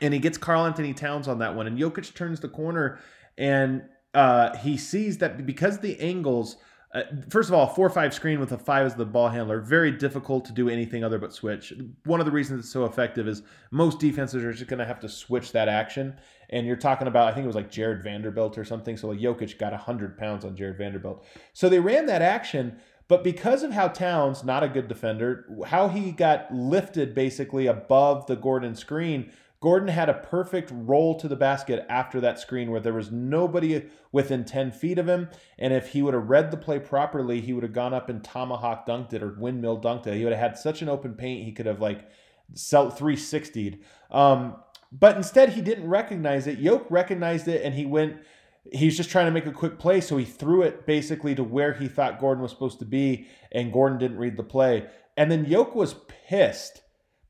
and 0.02 0.14
he 0.14 0.20
gets 0.20 0.38
Karl-Anthony 0.38 0.94
Towns 0.94 1.28
on 1.28 1.40
that 1.40 1.56
one. 1.56 1.68
And 1.68 1.78
Jokic 1.78 2.16
turns 2.16 2.40
the 2.40 2.50
corner, 2.50 3.00
and 3.38 3.84
uh, 4.14 4.56
he 4.58 4.78
sees 4.78 5.18
that 5.20 5.46
because 5.46 5.80
the 5.80 6.00
angles– 6.00 6.58
uh, 6.92 7.04
first 7.30 7.50
of 7.50 7.54
all, 7.54 7.68
four 7.68 7.88
five 7.90 8.14
screen 8.14 8.40
with 8.40 8.52
a 8.52 8.58
five 8.58 8.86
as 8.86 8.96
the 8.96 9.06
ball 9.06 9.30
handler, 9.30 9.62
very 9.62 9.92
difficult 9.92 10.44
to 10.46 10.52
do 10.52 10.70
anything 10.70 11.04
other 11.04 11.20
but 11.20 11.32
switch. 11.32 11.72
One 12.06 12.20
of 12.20 12.26
the 12.26 12.32
reasons 12.32 12.62
it's 12.62 12.74
so 12.74 12.86
effective 12.86 13.28
is 13.28 13.44
most 13.70 14.00
defenses 14.00 14.44
are 14.44 14.52
just 14.52 14.68
going 14.68 14.80
to 14.80 14.86
have 14.86 15.00
to 15.02 15.10
switch 15.10 15.52
that 15.52 15.70
action. 15.70 16.16
And 16.50 16.66
you're 16.66 16.76
talking 16.76 17.08
about, 17.08 17.28
I 17.28 17.34
think 17.34 17.44
it 17.44 17.48
was 17.48 17.56
like 17.56 17.70
Jarred 17.70 18.04
Vanderbilt 18.04 18.58
or 18.58 18.66
something. 18.66 18.98
So 18.98 19.10
like 19.10 19.20
Jokic 19.20 19.60
got 19.60 19.72
100 19.72 20.18
pounds 20.18 20.44
on 20.44 20.56
Jarred 20.56 20.80
Vanderbilt. 20.80 21.24
So 21.54 21.70
they 21.70 21.80
ran 21.80 22.08
that 22.08 22.24
action, 22.24 22.80
but 23.08 23.24
because 23.24 23.62
of 23.62 23.72
how 23.72 23.90
Towns, 23.90 24.44
not 24.44 24.64
a 24.64 24.68
good 24.68 24.88
defender, 24.88 25.46
how 25.68 25.90
he 25.90 26.12
got 26.12 26.52
lifted 26.52 27.14
basically 27.14 27.68
above 27.68 28.26
the 28.26 28.36
Gordon 28.36 28.74
screen 28.74 29.32
Gordon 29.62 29.90
had 29.90 30.08
a 30.08 30.14
perfect 30.14 30.72
roll 30.74 31.20
to 31.20 31.28
the 31.28 31.36
basket 31.36 31.86
after 31.90 32.22
that 32.22 32.40
screen 32.40 32.72
where 32.72 32.80
there 32.80 32.94
was 32.94 33.12
nobody 33.12 33.86
within 34.12 34.46
10 34.46 34.72
feet 34.72 34.98
of 34.98 35.08
him. 35.08 35.30
And 35.58 35.74
if 35.74 35.90
he 35.90 36.02
would 36.02 36.14
have 36.14 36.30
read 36.30 36.50
the 36.50 36.58
play 36.58 36.80
properly, 36.80 37.42
he 37.42 37.52
would 37.52 37.64
have 37.64 37.74
gone 37.74 37.94
up 37.94 38.08
and 38.08 38.24
tomahawk 38.24 38.88
dunked 38.88 39.14
it 39.14 39.22
or 39.22 39.36
windmill 39.38 39.82
dunked 39.82 40.08
it. 40.08 40.16
He 40.16 40.24
would 40.24 40.32
have 40.32 40.52
had 40.52 40.58
such 40.58 40.82
an 40.82 40.88
open 40.88 41.14
paint, 41.14 41.46
he 41.46 41.52
could 41.52 41.66
have 41.66 41.82
like 41.82 42.10
360'd. 42.54 43.80
Um, 44.12 44.56
but 44.94 45.18
instead, 45.18 45.50
he 45.50 45.62
didn't 45.62 45.90
recognize 45.90 46.48
it. 46.48 46.60
Yoke 46.60 46.88
recognized 46.90 47.48
it 47.48 47.64
and 47.64 47.76
he 47.76 47.86
went. 47.86 48.18
He's 48.72 48.98
just 48.98 49.10
trying 49.10 49.26
to 49.26 49.32
make 49.32 49.46
a 49.46 49.52
quick 49.52 49.80
play, 49.80 50.00
so 50.00 50.18
he 50.18 50.26
threw 50.26 50.62
it 50.62 50.86
basically 50.86 51.34
to 51.34 51.44
where 51.44 51.74
he 51.74 51.88
thought 51.88 52.20
Gordon 52.20 52.42
was 52.44 52.52
supposed 52.52 52.80
to 52.80 52.86
be, 52.86 53.28
and 53.52 53.74
Gordon 53.74 53.98
didn't 53.98 54.18
read 54.18 54.38
the 54.38 54.44
play. 54.44 54.88
And 55.18 55.32
then 55.32 55.46
Yoke 55.46 55.76
was 55.76 55.96
pissed, 56.28 56.82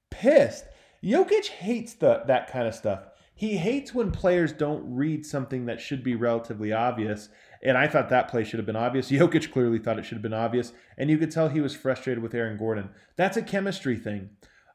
pissed 0.10 0.66
Jokic 1.04 1.48
hates 1.48 1.94
the 1.94 2.24
that 2.28 2.52
kind 2.52 2.68
of 2.68 2.76
stuff. 2.76 3.08
He 3.36 3.56
hates 3.56 3.94
when 3.94 4.12
players 4.12 4.52
don't 4.52 4.84
read 4.94 5.26
something 5.26 5.66
that 5.68 5.80
should 5.80 6.04
be 6.04 6.14
relatively 6.14 6.74
obvious. 6.74 7.30
And 7.64 7.78
I 7.78 7.88
thought 7.88 8.10
that 8.10 8.28
play 8.28 8.44
should 8.44 8.60
have 8.60 8.66
been 8.66 8.76
obvious. 8.76 9.10
Jokic 9.12 9.52
clearly 9.54 9.80
thought 9.80 9.98
it 9.98 10.04
should 10.04 10.18
have 10.18 10.22
been 10.22 10.34
obvious. 10.34 10.74
And 10.98 11.10
you 11.10 11.18
could 11.18 11.32
tell 11.32 11.48
he 11.48 11.62
was 11.62 11.74
frustrated 11.74 12.22
with 12.22 12.34
Aaron 12.34 12.58
Gordon. 12.58 12.90
That's 13.16 13.38
a 13.38 13.42
chemistry 13.42 13.96
thing. 13.96 14.32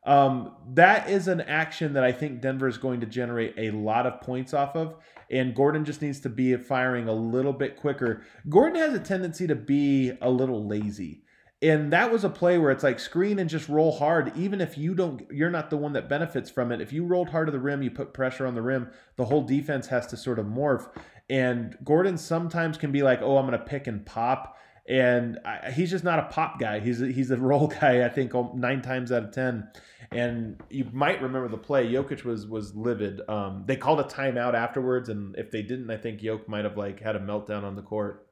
Um, 0.07 0.55
that 0.75 1.11
is 1.11 1.29
an 1.29 1.43
action 1.43 1.95
that 1.95 2.05
I 2.05 2.13
think 2.13 2.41
Denver 2.41 2.69
is 2.69 2.79
going 2.79 3.01
to 3.01 3.07
generate 3.07 3.55
a 3.59 3.71
lot 3.71 4.07
of 4.07 4.21
points 4.21 4.55
off 4.55 4.77
of. 4.77 4.97
And 5.31 5.55
Gordon 5.55 5.85
just 5.85 6.01
needs 6.01 6.21
to 6.21 6.29
be 6.29 6.57
firing 6.57 7.09
a 7.09 7.13
little 7.13 7.53
bit 7.53 7.77
quicker. 7.77 8.23
Gordon 8.49 8.81
has 8.81 8.95
a 8.95 8.99
tendency 8.99 9.47
to 9.47 9.55
be 9.55 10.13
a 10.23 10.31
little 10.31 10.67
lazy. 10.67 11.24
And 11.63 11.93
that 11.93 12.13
was 12.13 12.25
a 12.25 12.29
play 12.29 12.59
where 12.59 12.71
it's 12.71 12.83
like 12.83 12.99
screen 12.99 13.39
and 13.39 13.49
just 13.49 13.69
roll 13.69 13.93
hard. 13.97 14.37
Even 14.37 14.61
if 14.61 14.77
you 14.77 14.95
don't, 14.95 15.23
you're 15.31 15.51
not 15.51 15.71
the 15.71 15.77
one 15.77 15.95
that 15.95 16.09
benefits 16.09 16.51
from 16.51 16.73
it. 16.73 16.81
If 16.81 16.93
you 16.93 17.07
rolled 17.07 17.31
hard 17.31 17.47
to 17.47 17.53
the 17.53 17.61
rim, 17.61 17.83
you 17.83 17.91
put 17.91 18.13
pressure 18.13 18.47
on 18.47 18.55
the 18.55 18.63
rim, 18.63 18.91
the 19.17 19.25
whole 19.25 19.43
defense 19.43 19.87
has 19.87 20.07
to 20.09 20.17
sort 20.17 20.39
of 20.39 20.47
morph. 20.47 20.87
And 21.31 21.77
Gordon 21.83 22.19
sometimes 22.19 22.77
can 22.77 22.93
be 22.93 23.03
like, 23.03 23.23
oh, 23.23 23.39
I'm 23.39 23.47
going 23.47 23.59
to 23.59 23.65
pick 23.65 23.87
and 23.87 24.05
pop. 24.05 24.59
And 24.87 25.39
I, 25.47 25.71
he's 25.71 25.91
just 25.91 26.05
not 26.05 26.19
a 26.19 26.25
pop 26.25 26.61
guy. 26.61 26.81
He's 26.81 27.01
a, 27.01 27.07
he's 27.07 27.31
a 27.31 27.37
roll 27.39 27.69
guy. 27.69 28.05
I 28.05 28.09
think 28.11 28.33
nine 28.55 28.83
times 28.83 29.11
out 29.11 29.25
of 29.25 29.33
ten. 29.33 29.69
And 30.13 30.63
you 30.69 30.87
might 30.93 31.23
remember 31.23 31.49
the 31.49 31.57
play. 31.57 31.91
Jokic 31.91 32.25
was 32.25 32.47
was 32.47 32.75
livid. 32.75 33.23
Um, 33.29 33.65
they 33.67 33.77
called 33.77 34.01
a 34.01 34.05
timeout 34.05 34.53
afterwards, 34.55 35.09
and 35.09 35.35
if 35.37 35.51
they 35.51 35.63
didn't, 35.63 35.91
I 35.91 35.97
think 35.97 36.21
Jokic 36.21 36.47
might 36.47 36.65
have 36.65 36.77
like 36.77 37.01
had 37.01 37.17
a 37.17 37.21
meltdown 37.21 37.65
on 37.65 37.75
the 37.75 37.83
court. 37.83 38.27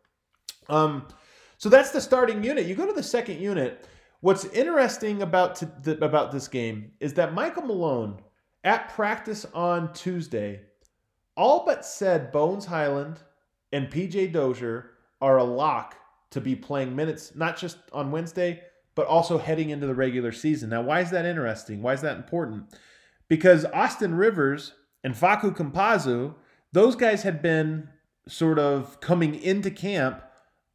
Um, 0.69 1.09
so 1.62 1.69
that's 1.69 1.92
the 1.92 2.00
starting 2.00 2.42
unit. 2.42 2.66
You 2.66 2.75
go 2.75 2.87
to 2.87 2.92
the 2.92 3.04
second 3.04 3.40
unit. 3.40 3.87
What's 4.19 4.47
interesting 4.47 5.23
about 5.23 5.62
about 5.87 6.33
this 6.33 6.49
game 6.49 6.90
is 6.99 7.14
that 7.14 7.35
Michael 7.35 7.62
Malone 7.62 8.21
at 8.64 8.88
practice 8.88 9.47
on 9.54 9.92
Tuesday 9.92 10.62
all 11.37 11.64
but 11.64 11.85
said 11.85 12.33
Bones 12.33 12.66
Hyland 12.66 13.21
and 13.73 13.88
PJ 13.88 14.33
Dozier 14.33 14.90
are 15.21 15.38
a 15.38 15.45
lock 15.45 15.95
to 16.31 16.40
be 16.40 16.57
playing 16.57 16.97
minutes, 16.97 17.37
not 17.37 17.57
just 17.57 17.78
on 17.92 18.11
Wednesday, 18.11 18.61
but 18.97 19.07
also 19.07 19.38
heading 19.38 19.71
into 19.71 19.87
the 19.87 19.95
regular 19.95 20.33
season. 20.33 20.71
Now, 20.71 20.83
why 20.83 20.99
is 20.99 21.12
that 21.12 21.25
interesting? 21.25 21.81
Why 21.81 21.92
is 21.92 22.00
that 22.00 22.16
important? 22.16 22.75
Because 23.28 23.66
Austin 23.66 24.16
Rivers 24.16 24.73
and 25.04 25.14
Facu 25.14 25.57
Campazzo, 25.57 26.35
those 26.73 26.97
guys 26.97 27.23
had 27.23 27.40
been 27.40 27.88
sort 28.26 28.59
of 28.59 28.99
coming 28.99 29.37
into 29.37 29.71
camp, 29.71 30.25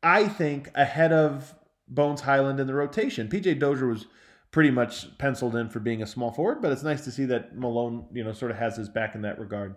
I 0.07 0.29
think, 0.29 0.71
ahead 0.73 1.11
of 1.11 1.53
Bones 1.89 2.21
Hyland 2.21 2.61
in 2.61 2.67
the 2.67 2.73
rotation. 2.73 3.27
PJ 3.27 3.59
Dozier 3.59 3.87
was 3.87 4.05
pretty 4.51 4.71
much 4.71 5.17
penciled 5.17 5.53
in 5.57 5.67
for 5.69 5.81
being 5.81 6.01
a 6.01 6.07
small 6.07 6.31
forward, 6.31 6.61
but 6.61 6.71
it's 6.71 6.81
nice 6.81 7.03
to 7.03 7.11
see 7.11 7.25
that 7.25 7.57
Malone, 7.57 8.05
you 8.13 8.23
know, 8.23 8.31
sort 8.31 8.51
of 8.51 8.57
has 8.57 8.77
his 8.77 8.87
back 8.87 9.15
in 9.15 9.23
that 9.23 9.37
regard. 9.37 9.75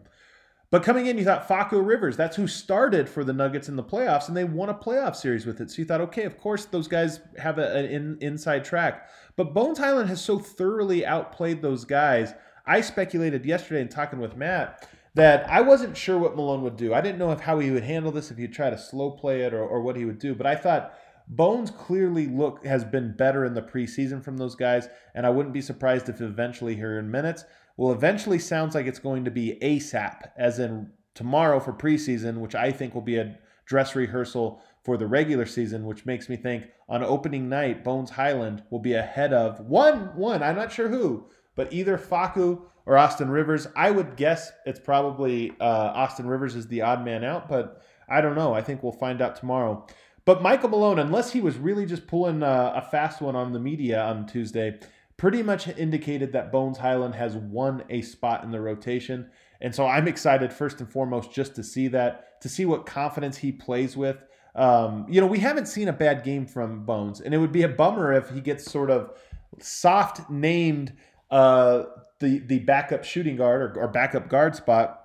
But 0.70 0.84
coming 0.84 1.06
in, 1.06 1.18
you 1.18 1.24
thought 1.24 1.48
Facu 1.48 1.84
Rivers, 1.84 2.16
that's 2.16 2.36
who 2.36 2.46
started 2.46 3.08
for 3.08 3.24
the 3.24 3.32
Nuggets 3.32 3.68
in 3.68 3.74
the 3.74 3.82
playoffs, 3.82 4.28
and 4.28 4.36
they 4.36 4.44
won 4.44 4.68
a 4.68 4.74
playoff 4.74 5.16
series 5.16 5.46
with 5.46 5.60
it. 5.60 5.68
So 5.68 5.82
you 5.82 5.84
thought, 5.84 6.00
okay, 6.02 6.22
of 6.22 6.38
course, 6.38 6.64
those 6.64 6.86
guys 6.86 7.18
have 7.36 7.58
an 7.58 7.86
in, 7.86 8.16
inside 8.20 8.64
track. 8.64 9.08
But 9.34 9.52
Bones 9.52 9.78
Hyland 9.78 10.08
has 10.10 10.22
so 10.22 10.38
thoroughly 10.38 11.04
outplayed 11.04 11.60
those 11.60 11.84
guys. 11.84 12.34
I 12.66 12.82
speculated 12.82 13.44
yesterday 13.44 13.80
in 13.80 13.88
talking 13.88 14.20
with 14.20 14.36
Matt 14.36 14.88
that 15.14 15.48
I 15.50 15.60
wasn't 15.60 15.96
sure 15.96 16.18
what 16.18 16.36
Malone 16.36 16.62
would 16.62 16.76
do. 16.76 16.94
I 16.94 17.00
didn't 17.00 17.18
know 17.18 17.32
if 17.32 17.40
how 17.40 17.58
he 17.58 17.70
would 17.70 17.82
handle 17.82 18.12
this, 18.12 18.30
if 18.30 18.38
he'd 18.38 18.52
try 18.52 18.70
to 18.70 18.78
slow 18.78 19.10
play 19.10 19.42
it 19.42 19.52
or, 19.52 19.62
or 19.62 19.82
what 19.82 19.96
he 19.96 20.04
would 20.04 20.18
do. 20.18 20.34
But 20.34 20.46
I 20.46 20.54
thought 20.54 20.94
Bones 21.26 21.70
clearly 21.70 22.26
look 22.26 22.64
has 22.64 22.84
been 22.84 23.16
better 23.16 23.44
in 23.44 23.54
the 23.54 23.62
preseason 23.62 24.22
from 24.22 24.36
those 24.36 24.56
guys, 24.56 24.88
and 25.14 25.26
I 25.26 25.30
wouldn't 25.30 25.54
be 25.54 25.62
surprised 25.62 26.08
if 26.08 26.20
eventually 26.20 26.74
here 26.74 26.98
in 26.98 27.10
minutes 27.10 27.44
will 27.76 27.92
eventually 27.92 28.38
sounds 28.38 28.74
like 28.74 28.86
it's 28.86 28.98
going 28.98 29.24
to 29.24 29.30
be 29.30 29.58
ASAP, 29.62 30.30
as 30.36 30.58
in 30.58 30.90
tomorrow 31.14 31.60
for 31.60 31.72
preseason, 31.72 32.38
which 32.38 32.54
I 32.54 32.72
think 32.72 32.94
will 32.94 33.00
be 33.00 33.16
a 33.16 33.38
dress 33.64 33.94
rehearsal 33.94 34.60
for 34.84 34.96
the 34.96 35.06
regular 35.06 35.46
season, 35.46 35.84
which 35.84 36.04
makes 36.04 36.28
me 36.28 36.36
think 36.36 36.64
on 36.88 37.04
opening 37.04 37.48
night, 37.48 37.84
Bones 37.84 38.10
Hyland 38.10 38.64
will 38.70 38.80
be 38.80 38.94
ahead 38.94 39.32
of 39.32 39.60
one 39.60 40.16
one. 40.16 40.42
I'm 40.42 40.56
not 40.56 40.72
sure 40.72 40.88
who, 40.88 41.26
but 41.54 41.72
either 41.72 41.96
Facu 41.96 42.62
or 42.90 42.98
Austin 42.98 43.30
Rivers. 43.30 43.68
I 43.76 43.92
would 43.92 44.16
guess 44.16 44.50
it's 44.66 44.80
probably 44.80 45.52
uh, 45.60 45.92
Austin 45.94 46.26
Rivers 46.26 46.56
is 46.56 46.66
the 46.66 46.82
odd 46.82 47.04
man 47.04 47.22
out, 47.22 47.48
but 47.48 47.82
I 48.08 48.20
don't 48.20 48.34
know. 48.34 48.52
I 48.52 48.62
think 48.62 48.82
we'll 48.82 48.90
find 48.90 49.22
out 49.22 49.36
tomorrow. 49.36 49.86
But 50.24 50.42
Michael 50.42 50.70
Malone, 50.70 50.98
unless 50.98 51.30
he 51.30 51.40
was 51.40 51.56
really 51.56 51.86
just 51.86 52.08
pulling 52.08 52.42
a, 52.42 52.72
a 52.74 52.88
fast 52.90 53.20
one 53.20 53.36
on 53.36 53.52
the 53.52 53.60
media 53.60 54.02
on 54.02 54.26
Tuesday, 54.26 54.80
pretty 55.16 55.40
much 55.40 55.68
indicated 55.68 56.32
that 56.32 56.50
Bones 56.50 56.78
Hyland 56.78 57.14
has 57.14 57.36
won 57.36 57.84
a 57.90 58.02
spot 58.02 58.42
in 58.42 58.50
the 58.50 58.60
rotation. 58.60 59.30
And 59.60 59.72
so 59.72 59.86
I'm 59.86 60.08
excited, 60.08 60.52
first 60.52 60.80
and 60.80 60.90
foremost, 60.90 61.32
just 61.32 61.54
to 61.54 61.62
see 61.62 61.86
that, 61.88 62.40
to 62.42 62.48
see 62.48 62.64
what 62.64 62.86
confidence 62.86 63.36
he 63.36 63.52
plays 63.52 63.96
with. 63.96 64.16
Um, 64.56 65.06
you 65.08 65.20
know, 65.20 65.28
we 65.28 65.38
haven't 65.38 65.66
seen 65.66 65.86
a 65.86 65.92
bad 65.92 66.24
game 66.24 66.44
from 66.44 66.84
Bones, 66.84 67.20
and 67.20 67.32
it 67.32 67.38
would 67.38 67.52
be 67.52 67.62
a 67.62 67.68
bummer 67.68 68.12
if 68.12 68.30
he 68.30 68.40
gets 68.40 68.68
sort 68.68 68.90
of 68.90 69.12
soft 69.60 70.28
named 70.28 70.92
uh, 71.30 71.84
the 72.20 72.38
the 72.38 72.60
backup 72.60 73.04
shooting 73.04 73.36
guard 73.36 73.76
or, 73.76 73.82
or 73.82 73.88
backup 73.88 74.28
guard 74.28 74.54
spot, 74.54 75.04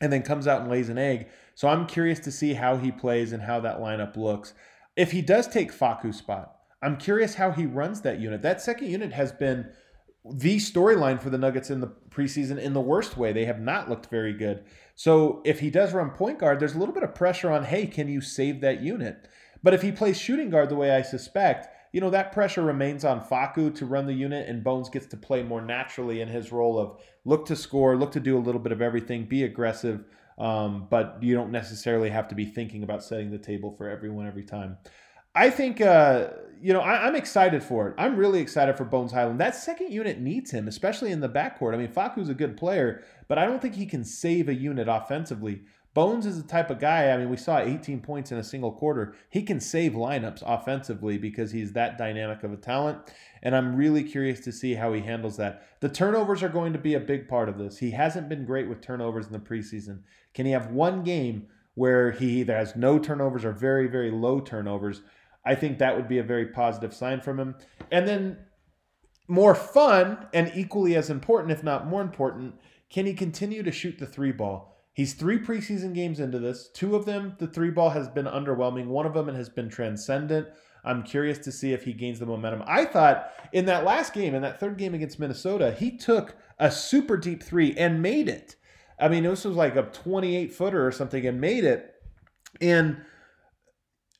and 0.00 0.12
then 0.12 0.22
comes 0.22 0.46
out 0.46 0.62
and 0.62 0.70
lays 0.70 0.88
an 0.88 0.98
egg. 0.98 1.28
So 1.54 1.68
I'm 1.68 1.86
curious 1.86 2.18
to 2.20 2.32
see 2.32 2.54
how 2.54 2.76
he 2.78 2.90
plays 2.90 3.32
and 3.32 3.42
how 3.42 3.60
that 3.60 3.78
lineup 3.78 4.16
looks. 4.16 4.54
If 4.96 5.12
he 5.12 5.22
does 5.22 5.46
take 5.46 5.72
Facu's 5.72 6.16
spot, 6.16 6.56
I'm 6.82 6.96
curious 6.96 7.34
how 7.34 7.52
he 7.52 7.66
runs 7.66 8.00
that 8.00 8.20
unit. 8.20 8.42
That 8.42 8.60
second 8.60 8.88
unit 8.88 9.12
has 9.12 9.32
been 9.32 9.70
the 10.24 10.56
storyline 10.56 11.20
for 11.20 11.30
the 11.30 11.38
Nuggets 11.38 11.70
in 11.70 11.80
the 11.80 11.92
preseason 12.10 12.58
in 12.58 12.74
the 12.74 12.80
worst 12.80 13.16
way. 13.16 13.32
They 13.32 13.44
have 13.44 13.60
not 13.60 13.88
looked 13.88 14.06
very 14.06 14.32
good. 14.32 14.64
So 14.94 15.42
if 15.44 15.60
he 15.60 15.70
does 15.70 15.92
run 15.92 16.10
point 16.10 16.38
guard, 16.38 16.60
there's 16.60 16.74
a 16.74 16.78
little 16.78 16.94
bit 16.94 17.02
of 17.02 17.14
pressure 17.14 17.50
on, 17.50 17.64
hey, 17.64 17.86
can 17.86 18.08
you 18.08 18.20
save 18.20 18.60
that 18.60 18.80
unit? 18.80 19.28
But 19.62 19.74
if 19.74 19.82
he 19.82 19.92
plays 19.92 20.18
shooting 20.18 20.50
guard 20.50 20.68
the 20.68 20.76
way 20.76 20.90
I 20.90 21.02
suspect, 21.02 21.68
you 21.92 22.00
know, 22.00 22.10
that 22.10 22.32
pressure 22.32 22.62
remains 22.62 23.04
on 23.04 23.20
Facu 23.20 23.74
to 23.74 23.86
run 23.86 24.06
the 24.06 24.14
unit, 24.14 24.48
and 24.48 24.64
Bones 24.64 24.88
gets 24.88 25.06
to 25.06 25.16
play 25.16 25.42
more 25.42 25.60
naturally 25.60 26.22
in 26.22 26.28
his 26.28 26.50
role 26.50 26.78
of 26.78 26.98
look 27.24 27.46
to 27.46 27.56
score, 27.56 27.96
look 27.96 28.12
to 28.12 28.20
do 28.20 28.36
a 28.36 28.40
little 28.40 28.60
bit 28.60 28.72
of 28.72 28.80
everything, 28.80 29.26
be 29.26 29.44
aggressive, 29.44 30.04
um, 30.38 30.86
but 30.90 31.18
you 31.20 31.34
don't 31.34 31.52
necessarily 31.52 32.08
have 32.08 32.28
to 32.28 32.34
be 32.34 32.46
thinking 32.46 32.82
about 32.82 33.04
setting 33.04 33.30
the 33.30 33.38
table 33.38 33.74
for 33.76 33.88
everyone 33.88 34.26
every 34.26 34.44
time. 34.44 34.78
I 35.34 35.50
think 35.50 35.80
uh, 35.80 36.28
you 36.60 36.72
know 36.72 36.80
I, 36.80 37.06
am 37.06 37.14
excited 37.14 37.62
for 37.62 37.88
it. 37.88 37.94
I'm 37.98 38.16
really 38.16 38.40
excited 38.40 38.76
for 38.76 38.84
Bones 38.84 39.12
Hyland. 39.12 39.40
That 39.40 39.54
second 39.54 39.92
unit 39.92 40.18
needs 40.18 40.50
him, 40.50 40.68
especially 40.68 41.10
in 41.10 41.20
the 41.20 41.28
backcourt. 41.28 41.74
I 41.74 41.76
mean, 41.76 41.88
Facu's 41.88 42.28
a 42.28 42.34
good 42.34 42.56
player, 42.56 43.02
but 43.28 43.38
I 43.38 43.44
don't 43.44 43.60
think 43.60 43.74
he 43.74 43.86
can 43.86 44.04
save 44.04 44.48
a 44.48 44.54
unit 44.54 44.88
offensively. 44.88 45.62
Bones 45.94 46.24
is 46.24 46.40
the 46.40 46.48
type 46.48 46.70
of 46.70 46.80
guy. 46.80 47.10
I 47.10 47.18
mean, 47.18 47.28
we 47.28 47.36
saw 47.36 47.58
18 47.58 48.00
points 48.00 48.32
in 48.32 48.38
a 48.38 48.44
single 48.44 48.72
quarter. 48.72 49.14
He 49.28 49.42
can 49.42 49.60
save 49.60 49.92
lineups 49.92 50.42
offensively 50.46 51.18
because 51.18 51.52
he's 51.52 51.74
that 51.74 51.98
dynamic 51.98 52.42
of 52.42 52.52
a 52.52 52.56
talent. 52.56 52.98
And 53.42 53.54
I'm 53.54 53.76
really 53.76 54.02
curious 54.02 54.40
to 54.40 54.52
see 54.52 54.74
how 54.74 54.94
he 54.94 55.02
handles 55.02 55.36
that. 55.36 55.66
The 55.80 55.90
turnovers 55.90 56.42
are 56.42 56.48
going 56.48 56.72
to 56.72 56.78
be 56.78 56.94
a 56.94 57.00
big 57.00 57.28
part 57.28 57.50
of 57.50 57.58
this. 57.58 57.78
He 57.78 57.90
hasn't 57.90 58.30
been 58.30 58.46
great 58.46 58.70
with 58.70 58.80
turnovers 58.80 59.26
in 59.26 59.32
the 59.32 59.38
preseason. 59.38 60.00
Can 60.32 60.46
he 60.46 60.52
have 60.52 60.70
one 60.70 61.04
game 61.04 61.48
where 61.74 62.10
he 62.12 62.40
either 62.40 62.56
has 62.56 62.74
no 62.74 62.98
turnovers 62.98 63.44
or 63.44 63.52
very, 63.52 63.86
very 63.86 64.10
low 64.10 64.40
turnovers? 64.40 65.02
I 65.44 65.54
think 65.54 65.78
that 65.78 65.94
would 65.94 66.08
be 66.08 66.18
a 66.18 66.24
very 66.24 66.46
positive 66.46 66.94
sign 66.94 67.20
from 67.20 67.38
him. 67.38 67.54
And 67.90 68.08
then 68.08 68.38
more 69.28 69.54
fun 69.54 70.26
and 70.32 70.50
equally 70.54 70.96
as 70.96 71.10
important, 71.10 71.52
if 71.52 71.62
not 71.62 71.86
more 71.86 72.00
important, 72.00 72.54
can 72.90 73.04
he 73.04 73.12
continue 73.12 73.62
to 73.62 73.72
shoot 73.72 73.98
the 73.98 74.06
three 74.06 74.32
ball? 74.32 74.71
He's 74.94 75.14
three 75.14 75.38
preseason 75.38 75.94
games 75.94 76.20
into 76.20 76.38
this. 76.38 76.68
Two 76.68 76.94
of 76.94 77.06
them, 77.06 77.34
the 77.38 77.46
three 77.46 77.70
ball 77.70 77.90
has 77.90 78.08
been 78.08 78.26
underwhelming. 78.26 78.86
One 78.86 79.06
of 79.06 79.14
them 79.14 79.28
it 79.28 79.34
has 79.34 79.48
been 79.48 79.68
transcendent. 79.70 80.48
I'm 80.84 81.02
curious 81.02 81.38
to 81.38 81.52
see 81.52 81.72
if 81.72 81.84
he 81.84 81.92
gains 81.92 82.18
the 82.18 82.26
momentum. 82.26 82.62
I 82.66 82.84
thought 82.84 83.30
in 83.52 83.66
that 83.66 83.84
last 83.84 84.12
game, 84.12 84.34
in 84.34 84.42
that 84.42 84.60
third 84.60 84.76
game 84.76 84.94
against 84.94 85.18
Minnesota, 85.18 85.72
he 85.78 85.96
took 85.96 86.36
a 86.58 86.70
super 86.70 87.16
deep 87.16 87.42
three 87.42 87.74
and 87.76 88.02
made 88.02 88.28
it. 88.28 88.56
I 88.98 89.08
mean, 89.08 89.22
this 89.22 89.44
was 89.44 89.56
like 89.56 89.76
a 89.76 89.82
28 89.82 90.52
footer 90.52 90.86
or 90.86 90.92
something 90.92 91.26
and 91.26 91.40
made 91.40 91.64
it. 91.64 91.94
And 92.60 93.02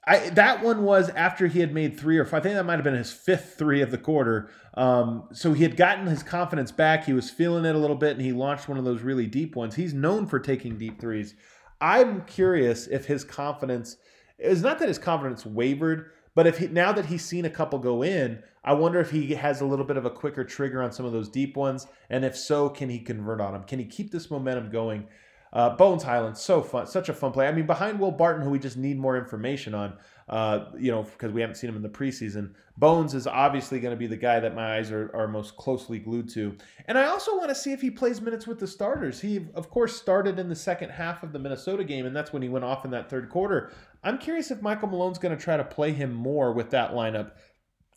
I 0.05 0.31
that 0.31 0.63
one 0.63 0.83
was 0.83 1.11
after 1.11 1.47
he 1.47 1.61
had 1.61 1.73
made 1.73 1.99
three 1.99 2.19
or. 2.19 2.27
I 2.27 2.41
think 2.41 2.55
that 2.55 2.65
might 2.65 2.75
have 2.75 2.85
been 2.85 2.95
his 2.95 3.13
fifth 3.13 3.55
three 3.57 3.83
of 3.83 3.91
the 3.91 3.99
quarter. 3.99 4.51
Um, 4.75 5.29
so 5.33 5.53
he 5.53 5.63
had 5.63 5.77
gotten 5.77 6.07
his 6.07 6.23
confidence 6.23 6.73
back. 6.73 7.05
He 7.05 7.13
was 7.13 7.31
feeling 7.31 7.65
it 7.65 7.75
a 7.75 7.79
little 7.79 7.97
bit, 7.97 8.17
and 8.17 8.23
he 8.23 8.33
launched 8.33 8.69
one 8.69 8.79
of 8.79 8.85
those 8.85 9.03
really 9.03 9.27
deep 9.27 9.55
ones. 9.55 9.77
He's 9.77 9.95
known 9.95 10.27
for 10.27 10.41
taking 10.41 10.77
deep 10.77 11.01
threes. 11.01 11.35
I'm 11.81 12.25
curious 12.25 12.87
if 12.87 13.07
his 13.07 13.23
confidence 13.23 13.97
is 14.39 14.63
not 14.63 14.79
that 14.81 14.89
his 14.89 14.99
confidence 14.99 15.47
wavered, 15.47 16.11
but 16.35 16.47
if 16.47 16.59
he 16.59 16.67
now 16.67 16.93
that 16.93 17.07
he's 17.07 17.25
seen 17.25 17.45
a 17.45 17.51
couple 17.51 17.79
go 17.79 18.03
in, 18.03 18.43
I 18.65 18.73
wonder 18.73 19.01
if 19.01 19.11
he 19.11 19.35
has 19.35 19.61
a 19.61 19.67
little 19.67 19.85
bit 19.85 19.97
of 19.97 20.05
a 20.05 20.11
quicker 20.11 20.45
trigger 20.45 20.83
on 20.83 20.93
some 20.93 21.07
of 21.07 21.13
those 21.13 21.29
deep 21.29 21.57
ones, 21.57 21.87
and 22.11 22.25
if 22.25 22.37
so, 22.37 22.69
can 22.69 22.89
he 22.91 22.99
convert 22.99 23.41
on 23.41 23.53
them? 23.53 23.65
Can 23.65 23.79
he 23.79 23.85
keep 23.85 24.11
this 24.11 24.31
momentum 24.31 24.71
going? 24.71 25.07
Uh, 25.53 25.71
Bones 25.77 26.03
Hyland, 26.03 26.39
so 26.39 26.63
fun, 26.63 26.87
such 26.87 27.11
a 27.11 27.13
fun 27.13 27.31
play. 27.33 27.47
I 27.47 27.53
mean, 27.53 27.67
behind 27.67 28.01
Will 28.01 28.11
Barton, 28.11 28.43
who 28.43 28.49
we 28.49 28.59
just 28.59 28.79
need 28.79 28.99
more 28.99 29.19
information 29.19 29.75
on, 29.75 29.93
uh, 30.31 30.67
you 30.79 30.91
know, 30.91 31.03
because 31.03 31.31
we 31.31 31.43
haven't 31.43 31.57
seen 31.57 31.69
him 31.69 31.77
in 31.77 31.83
the 31.83 31.91
preseason. 31.91 32.55
Bones 32.79 33.13
is 33.13 33.27
obviously 33.27 33.79
going 33.79 33.93
to 33.93 33.99
be 33.99 34.07
the 34.07 34.17
guy 34.17 34.41
that 34.41 34.55
my 34.55 34.77
eyes 34.77 34.91
are, 34.91 35.11
are 35.15 35.29
most 35.29 35.57
closely 35.59 35.99
glued 35.99 36.31
to. 36.31 36.57
And 36.87 36.97
I 36.97 37.05
also 37.05 37.37
want 37.37 37.51
to 37.51 37.55
see 37.55 37.73
if 37.73 37.83
he 37.83 37.91
plays 37.91 38.23
minutes 38.23 38.47
with 38.47 38.59
the 38.59 38.67
starters. 38.67 39.21
He, 39.21 39.47
of 39.55 39.69
course, 39.69 39.95
started 39.95 40.39
in 40.39 40.49
the 40.49 40.57
second 40.57 40.89
half 40.89 41.23
of 41.23 41.35
the 41.35 41.39
Minnesota 41.39 41.85
game, 41.85 42.07
and 42.07 42.17
that's 42.17 42.33
when 42.33 42.41
he 42.41 42.49
went 42.49 42.65
off 42.65 42.87
in 42.87 42.91
that 42.93 43.11
third 43.11 43.29
quarter. 43.29 43.73
I'm 44.03 44.17
curious 44.17 44.51
if 44.51 44.63
Michael 44.63 44.89
Malone's 44.89 45.19
going 45.19 45.37
to 45.37 45.43
try 45.43 45.59
to 45.59 45.65
play 45.65 45.93
him 45.93 46.15
more 46.15 46.53
with 46.53 46.71
that 46.71 46.93
lineup 46.93 47.33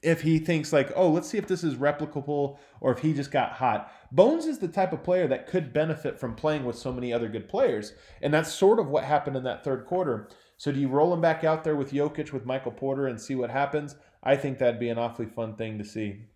if 0.05 0.21
he 0.21 0.37
thinks 0.37 0.71
like, 0.71 0.91
oh, 0.95 1.09
let's 1.09 1.27
see 1.27 1.39
if 1.39 1.47
this 1.47 1.63
is 1.63 1.75
replicable 1.75 2.59
or 2.79 2.91
if 2.91 2.99
he 2.99 3.11
just 3.11 3.31
got 3.31 3.53
hot. 3.53 3.91
Bones 4.11 4.45
is 4.45 4.59
the 4.59 4.67
type 4.67 4.93
of 4.93 5.03
player 5.03 5.27
that 5.27 5.47
could 5.47 5.73
benefit 5.73 6.19
from 6.19 6.35
playing 6.35 6.63
with 6.63 6.77
so 6.77 6.93
many 6.93 7.11
other 7.11 7.27
good 7.27 7.49
players. 7.49 7.93
And 8.21 8.33
that's 8.33 8.53
sort 8.53 8.79
of 8.79 8.87
what 8.87 9.03
happened 9.03 9.35
in 9.35 9.43
that 9.43 9.63
third 9.63 9.85
quarter. 9.85 10.29
So 10.57 10.71
do 10.71 10.79
you 10.79 10.87
roll 10.87 11.11
him 11.11 11.21
back 11.21 11.43
out 11.43 11.63
there 11.63 11.75
with 11.75 11.91
Jokic, 11.91 12.31
with 12.31 12.45
Michael 12.45 12.71
Porter, 12.71 13.07
and 13.07 13.19
see 13.19 13.33
what 13.35 13.49
happens? 13.49 13.95
I 14.23 14.35
think 14.35 14.59
that'd 14.59 14.79
be 14.79 14.89
an 14.89 14.99
awfully 14.99 15.27
fun 15.27 15.55
thing 15.55 15.79
to 15.79 15.83
see. 15.83 16.27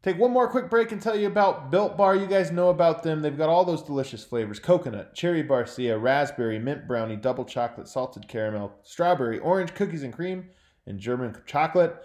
Take 0.00 0.16
one 0.16 0.30
more 0.30 0.48
quick 0.48 0.70
break 0.70 0.92
and 0.92 1.02
tell 1.02 1.16
you 1.16 1.26
about 1.26 1.72
Built 1.72 1.96
Bar. 1.96 2.14
You 2.14 2.28
guys 2.28 2.52
know 2.52 2.70
about 2.70 3.02
them. 3.02 3.20
They've 3.20 3.36
got 3.36 3.48
all 3.48 3.64
those 3.64 3.82
delicious 3.82 4.22
flavors 4.22 4.60
coconut, 4.60 5.12
cherry 5.12 5.42
barcia, 5.42 6.00
raspberry, 6.00 6.60
mint 6.60 6.86
brownie, 6.86 7.16
double 7.16 7.44
chocolate, 7.44 7.88
salted 7.88 8.28
caramel, 8.28 8.72
strawberry, 8.84 9.40
orange, 9.40 9.74
cookies 9.74 10.04
and 10.04 10.12
cream, 10.12 10.50
and 10.86 11.00
German 11.00 11.36
chocolate. 11.46 11.96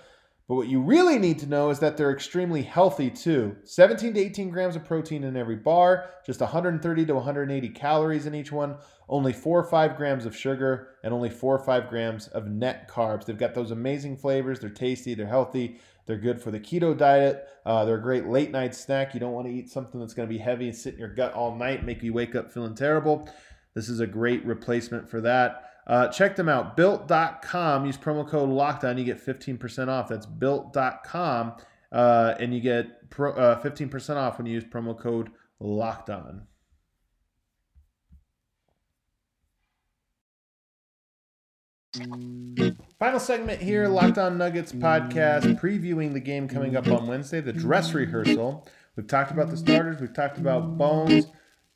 But 0.48 0.56
what 0.56 0.68
you 0.68 0.82
really 0.82 1.18
need 1.18 1.40
to 1.40 1.48
know 1.48 1.70
is 1.70 1.80
that 1.80 1.96
they're 1.96 2.12
extremely 2.12 2.64
healthy 2.64 3.10
too. 3.10 3.56
17 3.64 4.14
to 4.14 4.20
18 4.20 4.50
grams 4.50 4.76
of 4.76 4.84
protein 4.84 5.24
in 5.24 5.38
every 5.38 5.56
bar, 5.56 6.10
just 6.26 6.42
130 6.42 7.06
to 7.06 7.16
180 7.16 7.70
calories 7.70 8.26
in 8.26 8.36
each 8.36 8.52
one, 8.52 8.76
only 9.08 9.32
4 9.32 9.60
or 9.60 9.64
5 9.64 9.96
grams 9.96 10.26
of 10.26 10.36
sugar, 10.36 10.90
and 11.02 11.14
only 11.14 11.30
4 11.30 11.56
or 11.56 11.64
5 11.64 11.90
grams 11.90 12.28
of 12.28 12.48
net 12.48 12.90
carbs. 12.90 13.26
They've 13.26 13.38
got 13.38 13.54
those 13.54 13.72
amazing 13.72 14.18
flavors. 14.18 14.60
They're 14.60 14.70
tasty, 14.70 15.14
they're 15.14 15.28
healthy. 15.28 15.80
They're 16.06 16.18
good 16.18 16.42
for 16.42 16.52
the 16.52 16.60
keto 16.60 16.98
diet. 16.98 17.48
Uh, 17.66 17.86
they're 17.86 17.96
a 17.96 18.02
great 18.02 18.28
late 18.28 18.52
night 18.52 18.76
snack. 18.76 19.14
You 19.14 19.22
don't 19.22 19.32
want 19.32 19.48
to 19.48 19.54
eat 19.54 19.70
something 19.70 20.00
that's 20.00 20.14
going 20.14 20.28
to 20.28 20.34
be 20.34 20.40
heavy 20.40 20.68
and 20.68 20.76
sit 20.76 20.96
in 20.96 21.00
your 21.00 21.14
gut 21.14 21.34
all 21.34 21.56
night, 21.56 21.86
make 21.86 22.04
you 22.04 22.12
wake 22.12 22.36
up 22.36 22.52
feeling 22.52 22.76
terrible. 22.76 23.30
This 23.74 23.88
is 23.88 24.02
a 24.02 24.08
great 24.08 24.46
replacement 24.46 25.10
for 25.10 25.22
that. 25.22 25.73
Uh, 25.86 26.08
check 26.08 26.36
them 26.36 26.50
out. 26.50 26.78
Built.com. 26.78 27.86
Use 27.86 27.98
promo 27.98 28.28
code 28.28 28.50
LOCKDOWN. 28.50 28.98
You 28.98 29.04
get 29.04 29.24
15% 29.24 29.88
off. 29.90 30.08
That's 30.08 30.26
built.com. 30.26 31.54
Uh, 31.92 32.36
and 32.40 32.54
you 32.54 32.62
get 32.62 33.10
pro, 33.10 33.34
uh, 33.34 33.62
15% 33.62 34.16
off 34.16 34.38
when 34.38 34.48
you 34.48 34.54
use 34.54 34.64
promo 34.64 34.98
code 34.98 35.30
LOCKDOWN. 35.62 36.44
Final 42.98 43.20
segment 43.20 43.62
here, 43.62 43.88
Locked 43.88 44.18
On 44.18 44.36
Nuggets 44.36 44.72
podcast, 44.72 45.60
previewing 45.60 46.14
the 46.14 46.20
game 46.20 46.48
coming 46.48 46.76
up 46.76 46.88
on 46.88 47.06
Wednesday, 47.06 47.40
the 47.40 47.54
dress 47.54 47.94
rehearsal. 47.94 48.68
We've 48.96 49.06
talked 49.06 49.30
about 49.30 49.52
the 49.52 49.58
starters, 49.58 50.02
we've 50.02 50.14
talked 50.14 50.40
about 50.40 50.76
Bones. 50.78 51.26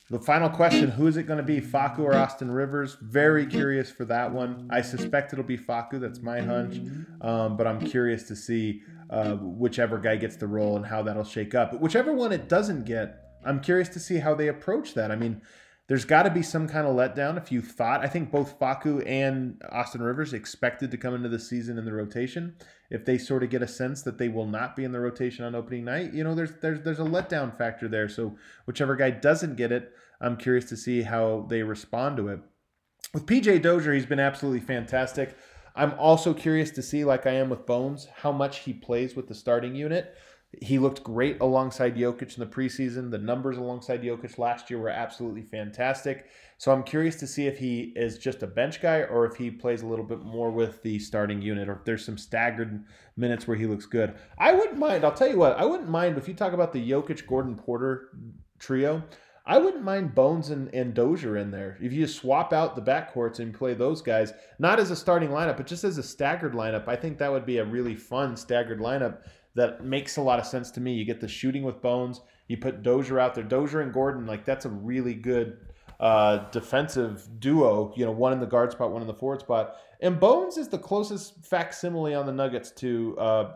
The 0.10 0.20
final 0.20 0.50
question 0.50 0.90
who 0.90 1.08
is 1.08 1.18
it 1.18 1.24
going 1.24 1.38
to 1.38 1.44
be, 1.44 1.60
Facu 1.60 2.00
or 2.00 2.16
Austin 2.16 2.50
Rivers? 2.50 2.96
Very 3.02 3.46
curious 3.46 3.92
for 3.92 4.06
that 4.06 4.32
one. 4.32 4.70
I 4.72 4.82
suspect 4.82 5.34
it'll 5.34 5.44
be 5.44 5.58
Facu. 5.58 6.00
that's 6.00 6.22
my 6.22 6.40
hunch. 6.40 6.80
Um, 7.20 7.58
but 7.58 7.68
I'm 7.68 7.82
curious 7.82 8.24
to 8.30 8.36
see 8.36 8.84
uh, 9.10 9.34
whichever 9.34 9.98
guy 9.98 10.16
gets 10.16 10.38
the 10.38 10.48
role 10.48 10.78
and 10.78 10.86
how 10.86 11.02
that'll 11.04 11.26
shake 11.26 11.54
up. 11.56 11.72
But 11.72 11.82
whichever 11.82 12.14
one 12.14 12.32
it 12.32 12.48
doesn't 12.48 12.86
get, 12.86 13.38
I'm 13.46 13.60
curious 13.60 13.90
to 13.90 14.00
see 14.00 14.18
how 14.18 14.34
they 14.34 14.48
approach 14.48 14.94
that. 14.94 15.12
I 15.12 15.18
mean, 15.18 15.42
there's 15.88 16.06
got 16.06 16.24
to 16.24 16.30
be 16.30 16.44
some 16.44 16.68
kind 16.68 16.86
of 16.86 16.96
letdown 16.96 17.38
if 17.38 17.52
you 17.52 17.62
thought. 17.62 18.04
I 18.04 18.08
think 18.08 18.30
both 18.30 18.60
Facu 18.60 19.04
and 19.08 19.62
Austin 19.72 20.02
Rivers 20.02 20.34
expected 20.34 20.92
to 20.92 20.98
come 20.98 21.16
into 21.16 21.30
the 21.30 21.40
season 21.40 21.78
in 21.78 21.86
the 21.86 21.94
rotation. 21.94 22.56
If 22.90 23.06
they 23.06 23.18
sort 23.18 23.44
of 23.44 23.50
get 23.50 23.62
a 23.62 23.68
sense 23.68 24.02
that 24.04 24.18
they 24.18 24.28
will 24.28 24.48
not 24.48 24.76
be 24.76 24.84
in 24.84 24.92
the 24.92 25.00
rotation 25.00 25.46
on 25.46 25.56
opening 25.56 25.86
night, 25.86 26.14
you 26.14 26.24
know, 26.24 26.36
there's 26.36 26.52
there's 26.62 26.82
there's 26.82 27.00
a 27.00 27.04
letdown 27.04 27.58
factor 27.58 27.88
there. 27.88 28.10
So 28.10 28.36
whichever 28.66 28.96
guy 28.96 29.12
doesn't 29.12 29.56
get 29.56 29.72
it, 29.72 29.94
I'm 30.20 30.36
curious 30.36 30.66
to 30.66 30.78
see 30.78 31.04
how 31.04 31.46
they 31.50 31.64
respond 31.64 32.18
to 32.18 32.28
it. 32.28 32.40
With 33.14 33.26
PJ 33.26 33.62
Dozier, 33.62 33.94
he's 33.94 34.06
been 34.06 34.20
absolutely 34.20 34.62
fantastic. 34.62 35.38
I'm 35.76 35.94
also 36.00 36.34
curious 36.34 36.72
to 36.72 36.82
see, 36.82 37.06
like 37.06 37.28
I 37.28 37.32
am 37.32 37.50
with 37.50 37.66
Bones, 37.66 38.08
how 38.18 38.32
much 38.32 38.60
he 38.60 38.74
plays 38.74 39.16
with 39.16 39.28
the 39.28 39.36
starting 39.36 39.76
unit. 39.76 40.16
He 40.62 40.80
looked 40.80 41.04
great 41.04 41.42
alongside 41.42 41.98
Jokic 41.98 42.38
in 42.38 42.40
the 42.40 42.46
preseason. 42.46 43.12
The 43.12 43.18
numbers 43.18 43.58
alongside 43.58 44.02
Jokic 44.02 44.38
last 44.38 44.70
year 44.70 44.80
were 44.80 44.90
absolutely 44.90 45.42
fantastic. 45.42 46.28
So 46.58 46.72
I'm 46.72 46.84
curious 46.84 47.18
to 47.18 47.28
see 47.28 47.48
if 47.48 47.58
he 47.60 47.94
is 47.96 48.18
just 48.18 48.44
a 48.44 48.48
bench 48.48 48.82
guy 48.82 49.02
or 49.02 49.26
if 49.26 49.36
he 49.36 49.52
plays 49.52 49.82
a 49.82 49.88
little 49.88 50.06
bit 50.06 50.22
more 50.22 50.50
with 50.50 50.82
the 50.84 51.00
starting 51.00 51.42
unit 51.42 51.68
or 51.68 51.74
if 51.74 51.84
there's 51.84 52.06
some 52.06 52.18
staggered 52.18 52.86
minutes 53.18 53.46
where 53.46 53.58
he 53.58 53.66
looks 53.66 53.86
good. 53.86 54.16
I 54.38 54.54
wouldn't 54.54 54.80
mind, 54.80 55.04
I'll 55.04 55.14
tell 55.14 55.30
you 55.30 55.38
what, 55.38 55.58
I 55.60 55.66
wouldn't 55.66 55.90
mind 55.90 56.18
if 56.18 56.30
you 56.30 56.34
talk 56.34 56.54
about 56.54 56.72
the 56.72 56.92
Jokic 56.92 57.28
Gordon 57.28 57.56
Porter 57.56 58.10
trio. 58.58 59.04
I 59.46 59.60
wouldn't 59.60 59.84
mind 59.84 60.16
Bones 60.16 60.50
and, 60.50 60.74
and 60.74 60.94
Dozier 60.94 61.38
in 61.38 61.52
there. 61.52 61.78
If 61.82 61.94
you 61.94 62.06
just 62.06 62.20
swap 62.20 62.52
out 62.52 62.76
the 62.76 62.82
backcourts 62.82 63.40
and 63.40 63.54
play 63.54 63.74
those 63.74 64.02
guys, 64.02 64.34
not 64.60 64.80
as 64.80 64.92
a 64.92 64.96
starting 64.96 65.30
lineup, 65.30 65.56
but 65.56 65.68
just 65.68 65.86
as 65.86 65.98
a 65.98 66.04
staggered 66.04 66.54
lineup, 66.54 66.88
I 66.88 66.98
think 66.98 67.18
that 67.18 67.32
would 67.32 67.46
be 67.46 67.60
a 67.60 67.66
really 67.66 67.96
fun 67.96 68.36
staggered 68.36 68.80
lineup 68.80 69.20
that 69.58 69.84
makes 69.84 70.18
a 70.18 70.22
lot 70.22 70.40
of 70.40 70.46
sense 70.46 70.72
to 70.72 70.80
me. 70.80 70.94
You 70.94 71.04
get 71.04 71.20
the 71.20 71.28
shooting 71.28 71.64
with 71.64 71.82
Bones, 71.82 72.22
you 72.48 72.58
put 72.58 72.84
Dozier 72.84 73.20
out 73.20 73.36
there. 73.36 73.44
Dozier 73.44 73.82
and 73.82 73.92
Gordon, 73.92 74.26
like 74.26 74.46
that's 74.46 74.66
a 74.66 74.70
really 74.70 75.16
good 75.16 75.58
uh, 76.00 76.50
defensive 76.52 77.28
duo. 77.40 77.92
You 77.96 78.06
know, 78.06 78.12
one 78.12 78.34
in 78.34 78.40
the 78.40 78.46
guard 78.46 78.72
spot, 78.72 78.92
one 78.92 79.02
in 79.02 79.08
the 79.08 79.14
forward 79.14 79.42
spot. 79.42 79.76
And 80.00 80.20
Bones 80.20 80.58
is 80.58 80.70
the 80.70 80.78
closest 80.78 81.44
facsimile 81.44 82.14
on 82.14 82.28
the 82.28 82.32
Nuggets 82.32 82.72
to 82.72 83.18
uh, 83.18 83.56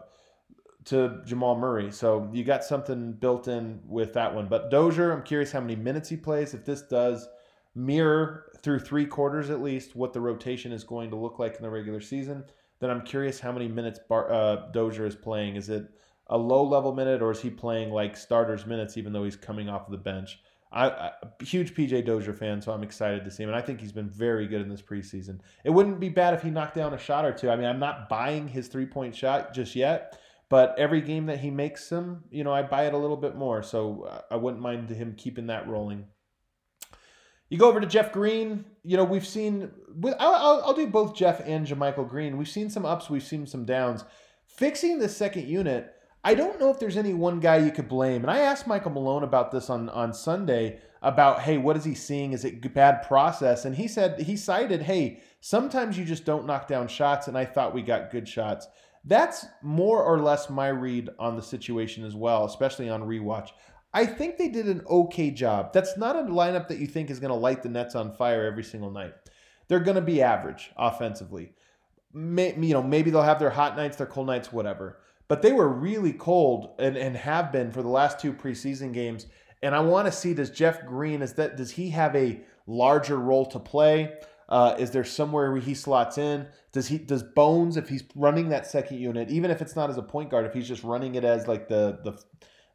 to 0.86 1.22
Jamal 1.24 1.56
Murray. 1.56 1.92
So 1.92 2.28
you 2.34 2.44
got 2.44 2.64
something 2.64 3.14
built 3.14 3.48
in 3.48 3.80
with 3.86 4.14
that 4.14 4.34
one. 4.34 4.48
But 4.48 4.72
Dozier, 4.72 5.12
I'm 5.12 5.24
curious 5.24 5.52
how 5.52 5.62
many 5.62 5.76
minutes 5.76 6.10
he 6.10 6.18
plays. 6.18 6.56
If 6.56 6.66
this 6.66 6.82
does 6.82 7.28
mirror 7.76 8.48
through 8.64 8.80
three 8.80 9.06
quarters 9.06 9.50
at 9.50 9.62
least 9.62 9.96
what 9.96 10.12
the 10.14 10.20
rotation 10.20 10.72
is 10.72 10.84
going 10.84 11.12
to 11.12 11.16
look 11.16 11.40
like 11.40 11.56
in 11.56 11.62
the 11.62 11.70
regular 11.70 12.02
season, 12.02 12.44
then 12.82 12.90
I'm 12.90 13.02
curious 13.02 13.40
how 13.40 13.54
many 13.54 13.70
minutes 13.70 14.00
Bar- 14.10 14.32
uh, 14.32 14.56
Dozier 14.72 15.06
is 15.06 15.16
playing. 15.16 15.56
Is 15.56 15.70
it 15.70 15.86
a 16.28 16.38
low 16.38 16.64
level 16.64 16.94
minute 16.94 17.22
or 17.22 17.32
is 17.32 17.40
he 17.40 17.50
playing 17.50 17.92
like 17.92 18.18
starters 18.18 18.66
minutes 18.66 18.98
even 18.98 19.14
though 19.14 19.24
he's 19.24 19.38
coming 19.38 19.70
off 19.70 19.90
the 19.90 19.98
bench? 19.98 20.40
I, 20.74 20.88
I 20.88 21.12
huge 21.42 21.76
PJ 21.76 22.06
Dozier 22.06 22.34
fan, 22.34 22.62
so 22.62 22.72
I'm 22.72 22.84
excited 22.84 23.26
to 23.26 23.32
see 23.32 23.44
him, 23.44 23.50
and 23.50 23.58
I 23.58 23.62
think 23.62 23.82
he's 23.82 23.92
been 23.92 24.10
very 24.10 24.48
good 24.48 24.62
in 24.62 24.70
this 24.70 24.82
preseason. 24.82 25.40
It 25.66 25.70
wouldn't 25.70 26.00
be 26.00 26.10
bad 26.10 26.34
if 26.34 26.42
he 26.42 26.50
knocked 26.50 26.76
down 26.76 26.94
a 26.94 26.98
shot 26.98 27.26
or 27.26 27.34
two. 27.34 27.50
I 27.50 27.56
mean, 27.58 27.66
I'm 27.66 27.80
not 27.80 28.08
buying 28.08 28.48
his 28.48 28.68
three 28.68 28.86
point 28.86 29.14
shot 29.14 29.54
just 29.54 29.76
yet, 29.76 30.18
but 30.48 30.74
every 30.78 31.02
game 31.02 31.26
that 31.26 31.40
he 31.40 31.52
makes 31.52 31.90
them, 31.90 32.24
you 32.32 32.44
know, 32.44 32.54
I 32.54 32.62
buy 32.62 32.86
it 32.86 32.94
a 32.94 32.98
little 32.98 33.18
bit 33.18 33.36
more. 33.36 33.62
So 33.64 34.04
uh, 34.04 34.22
I 34.32 34.38
wouldn't 34.38 34.62
mind 34.62 34.90
him 34.90 35.16
keeping 35.18 35.48
that 35.48 35.68
rolling. 35.68 36.06
You 37.52 37.58
go 37.58 37.68
over 37.68 37.82
to 37.82 37.86
Jeff 37.86 38.14
Green. 38.14 38.64
You 38.84 38.96
know, 38.96 39.04
we've 39.04 39.28
seen. 39.28 39.70
I'll, 40.20 40.64
I'll 40.66 40.74
do 40.74 40.88
both 40.88 41.14
Jeff 41.14 41.42
and 41.46 41.68
JaMychal 41.68 42.08
Green. 42.08 42.38
We've 42.38 42.48
seen 42.48 42.70
some 42.70 42.86
ups. 42.86 43.10
We've 43.10 43.22
seen 43.22 43.46
some 43.46 43.66
downs. 43.66 44.06
Fixing 44.48 45.00
the 45.00 45.10
second 45.10 45.50
unit. 45.50 45.94
I 46.24 46.34
don't 46.34 46.60
know 46.62 46.70
if 46.70 46.80
there's 46.80 46.96
any 46.96 47.14
one 47.14 47.42
guy 47.42 47.58
you 47.58 47.72
could 47.72 47.90
blame. 47.90 48.22
And 48.22 48.32
I 48.32 48.40
asked 48.40 48.68
Michael 48.68 48.92
Malone 48.92 49.24
about 49.24 49.52
this 49.52 49.70
on 49.70 49.90
on 49.90 50.14
Sunday 50.14 50.80
about, 51.02 51.42
hey, 51.42 51.58
what 51.58 51.76
is 51.76 51.84
he 51.84 51.94
seeing? 51.94 52.32
Is 52.32 52.46
it 52.46 52.74
bad 52.74 53.04
process? 53.04 53.66
And 53.66 53.76
he 53.76 53.88
said 53.90 54.22
he 54.22 54.38
cited, 54.38 54.84
hey, 54.84 55.22
sometimes 55.42 55.98
you 55.98 56.06
just 56.06 56.24
don't 56.24 56.48
knock 56.48 56.70
down 56.70 56.88
shots, 56.88 57.28
and 57.28 57.38
I 57.38 57.44
thought 57.44 57.74
we 57.74 57.82
got 57.82 58.12
good 58.12 58.30
shots. 58.30 58.68
That's 59.04 59.46
more 59.62 60.02
or 60.02 60.22
less 60.22 60.50
my 60.50 60.68
read 60.70 61.10
on 61.20 61.36
the 61.36 61.42
situation 61.42 62.06
as 62.06 62.16
well, 62.16 62.46
especially 62.46 62.88
on 62.88 63.02
rewatch. 63.02 63.50
I 63.94 64.06
think 64.06 64.38
they 64.38 64.48
did 64.48 64.68
an 64.68 64.84
okay 64.90 65.32
job. 65.32 65.74
That's 65.74 65.98
not 65.98 66.16
a 66.16 66.24
lineup 66.24 66.68
that 66.70 66.80
you 66.80 66.88
think 66.88 67.10
is 67.10 67.20
going 67.20 67.32
to 67.32 67.36
light 67.36 67.62
the 67.62 67.70
Nets 67.70 67.96
on 67.96 68.14
fire 68.14 68.46
every 68.46 68.64
single 68.64 68.92
night. 68.92 69.14
They're 69.68 69.80
going 69.80 69.96
to 69.96 70.02
be 70.02 70.22
average 70.22 70.72
offensively. 70.78 71.54
May, 72.14 72.56
you 72.56 72.74
know, 72.74 72.84
maybe 72.84 73.12
they'll 73.12 73.22
have 73.22 73.40
their 73.40 73.50
hot 73.50 73.76
nights, 73.76 73.98
their 73.98 74.08
cold 74.08 74.28
nights, 74.28 74.52
whatever. 74.52 75.00
But 75.28 75.42
they 75.42 75.54
were 75.54 75.70
really 75.70 76.14
cold 76.14 76.76
and, 76.80 76.98
and 76.98 77.16
have 77.16 77.52
been 77.52 77.72
for 77.72 77.82
the 77.82 77.90
last 77.90 78.20
two 78.20 78.34
preseason 78.34 78.94
games. 78.94 79.28
And 79.64 79.76
I 79.76 79.80
want 79.80 80.08
to 80.08 80.12
see 80.12 80.34
does 80.34 80.50
Jeff 80.50 80.86
Green 80.86 81.22
is 81.22 81.34
that 81.34 81.56
does 81.56 81.72
he 81.72 81.90
have 81.92 82.16
a 82.16 82.42
larger 82.68 83.18
role 83.18 83.46
to 83.48 83.60
play? 83.60 84.14
Uh, 84.50 84.76
is 84.78 84.92
there 84.92 85.06
somewhere 85.06 85.52
where 85.52 85.62
he 85.62 85.74
slots 85.74 86.18
in? 86.18 86.48
Does 86.74 86.88
he 86.88 86.98
does 86.98 87.24
Bones 87.24 87.78
if 87.78 87.88
he's 87.88 88.04
running 88.16 88.50
that 88.50 88.68
second 88.68 89.00
unit, 89.00 89.30
even 89.30 89.52
if 89.52 89.62
it's 89.62 89.78
not 89.78 89.90
as 89.90 89.98
a 89.98 90.02
point 90.02 90.30
guard, 90.30 90.46
if 90.46 90.54
he's 90.54 90.68
just 90.68 90.84
running 90.84 91.16
it 91.16 91.24
as 91.24 91.48
like 91.48 91.70
the 91.70 92.00
the 92.04 92.22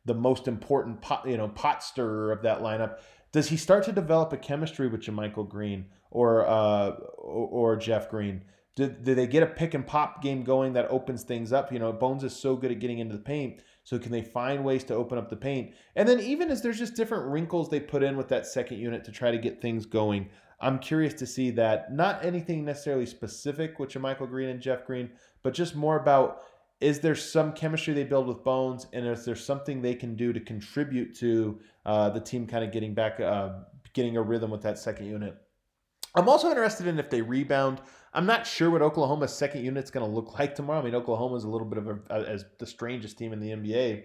the 0.07 0.15
most 0.15 0.49
important 0.49 1.01
pot 1.03 1.29
you 1.29 1.37
know 1.37 1.49
pot 1.49 1.83
stirrer 1.83 2.33
of 2.33 2.43
that 2.43 2.61
lineup, 2.61 2.99
does 3.33 3.49
he 3.49 3.57
start 3.57 3.85
to 3.85 3.93
develop 3.93 4.33
a 4.33 4.37
chemistry 4.37 4.89
with 4.89 5.03
JaMychal 5.03 5.49
Green 5.49 5.87
or 6.11 6.47
uh, 6.47 6.91
or, 7.19 7.75
or 7.75 7.77
Jeff 7.77 8.09
Green? 8.09 8.43
Do, 8.77 8.89
do 8.89 9.15
they 9.15 9.27
get 9.27 9.43
a 9.43 9.47
pick 9.47 9.75
and 9.75 9.87
pop 9.87 10.23
game 10.23 10.45
going 10.45 10.75
that 10.75 10.91
opens 10.91 11.23
things 11.23 11.53
up? 11.53 11.73
You 11.73 11.79
know, 11.79 11.93
Bones 11.93 12.25
is 12.25 12.37
so 12.37 12.57
good 12.57 12.71
at 12.71 12.79
getting 12.79 12.99
into 12.99 13.17
the 13.17 13.23
paint. 13.23 13.61
So 13.85 13.99
can 13.99 14.11
they 14.11 14.23
find 14.23 14.65
ways 14.65 14.85
to 14.85 14.95
open 14.95 15.17
up 15.17 15.31
the 15.31 15.37
paint? 15.37 15.73
And 15.95 16.09
then 16.09 16.21
even 16.21 16.51
as 16.51 16.61
there's 16.61 16.79
just 16.79 16.95
different 16.95 17.31
wrinkles 17.31 17.71
they 17.71 17.81
put 17.81 18.03
in 18.03 18.17
with 18.17 18.29
that 18.29 18.47
second 18.47 18.79
unit 18.79 19.05
to 19.05 19.13
try 19.13 19.31
to 19.31 19.39
get 19.39 19.63
things 19.63 19.87
going. 19.87 20.29
I'm 20.61 20.79
curious 20.79 21.15
to 21.15 21.27
see 21.27 21.51
that. 21.53 21.93
Not 21.93 22.25
anything 22.25 22.65
necessarily 22.65 23.07
specific 23.07 23.79
with 23.79 23.95
Michael 23.97 24.27
Green 24.27 24.49
and 24.49 24.61
Jeff 24.61 24.87
Green, 24.87 25.11
but 25.43 25.55
just 25.55 25.77
more 25.77 26.01
about 26.01 26.43
is 26.81 27.01
there 27.01 27.15
some 27.15 27.53
chemistry 27.53 27.95
they 27.95 28.05
build 28.05 28.27
with 28.27 28.45
Bones, 28.45 28.87
and 28.93 29.07
is 29.07 29.25
there 29.25 29.37
something 29.37 29.81
they 29.81 29.95
can 29.95 30.15
do 30.15 30.33
to 30.33 30.41
contribute 30.41 31.17
to 31.19 31.59
uh, 31.87 32.11
the 32.11 32.21
team 32.21 32.47
kind 32.47 32.65
of 32.65 32.73
getting 32.73 32.95
back, 32.95 33.19
uh, 33.19 33.51
getting 33.95 34.17
a 34.17 34.23
rhythm 34.23 34.51
with 34.51 34.63
that 34.63 34.79
second 34.79 35.07
unit? 35.07 35.37
I'm 36.15 36.29
also 36.29 36.49
interested 36.49 36.87
in 36.87 36.99
if 36.99 37.11
they 37.11 37.23
rebound. 37.23 37.81
I'm 38.13 38.27
not 38.27 38.47
sure 38.47 38.71
what 38.71 38.83
Oklahoma's 38.83 39.33
second 39.33 39.65
unit's 39.65 39.91
going 39.91 40.05
to 40.05 40.11
look 40.11 40.39
like 40.39 40.55
tomorrow. 40.55 40.81
I 40.81 40.85
mean, 40.85 40.95
Oklahoma's 40.95 41.45
a 41.45 41.49
little 41.49 41.67
bit 41.67 41.79
of 41.79 41.89
a, 41.89 42.29
as 42.29 42.45
the 42.59 42.67
strangest 42.67 43.19
team 43.19 43.33
in 43.33 43.41
the 43.41 43.51
NBA, 43.51 44.05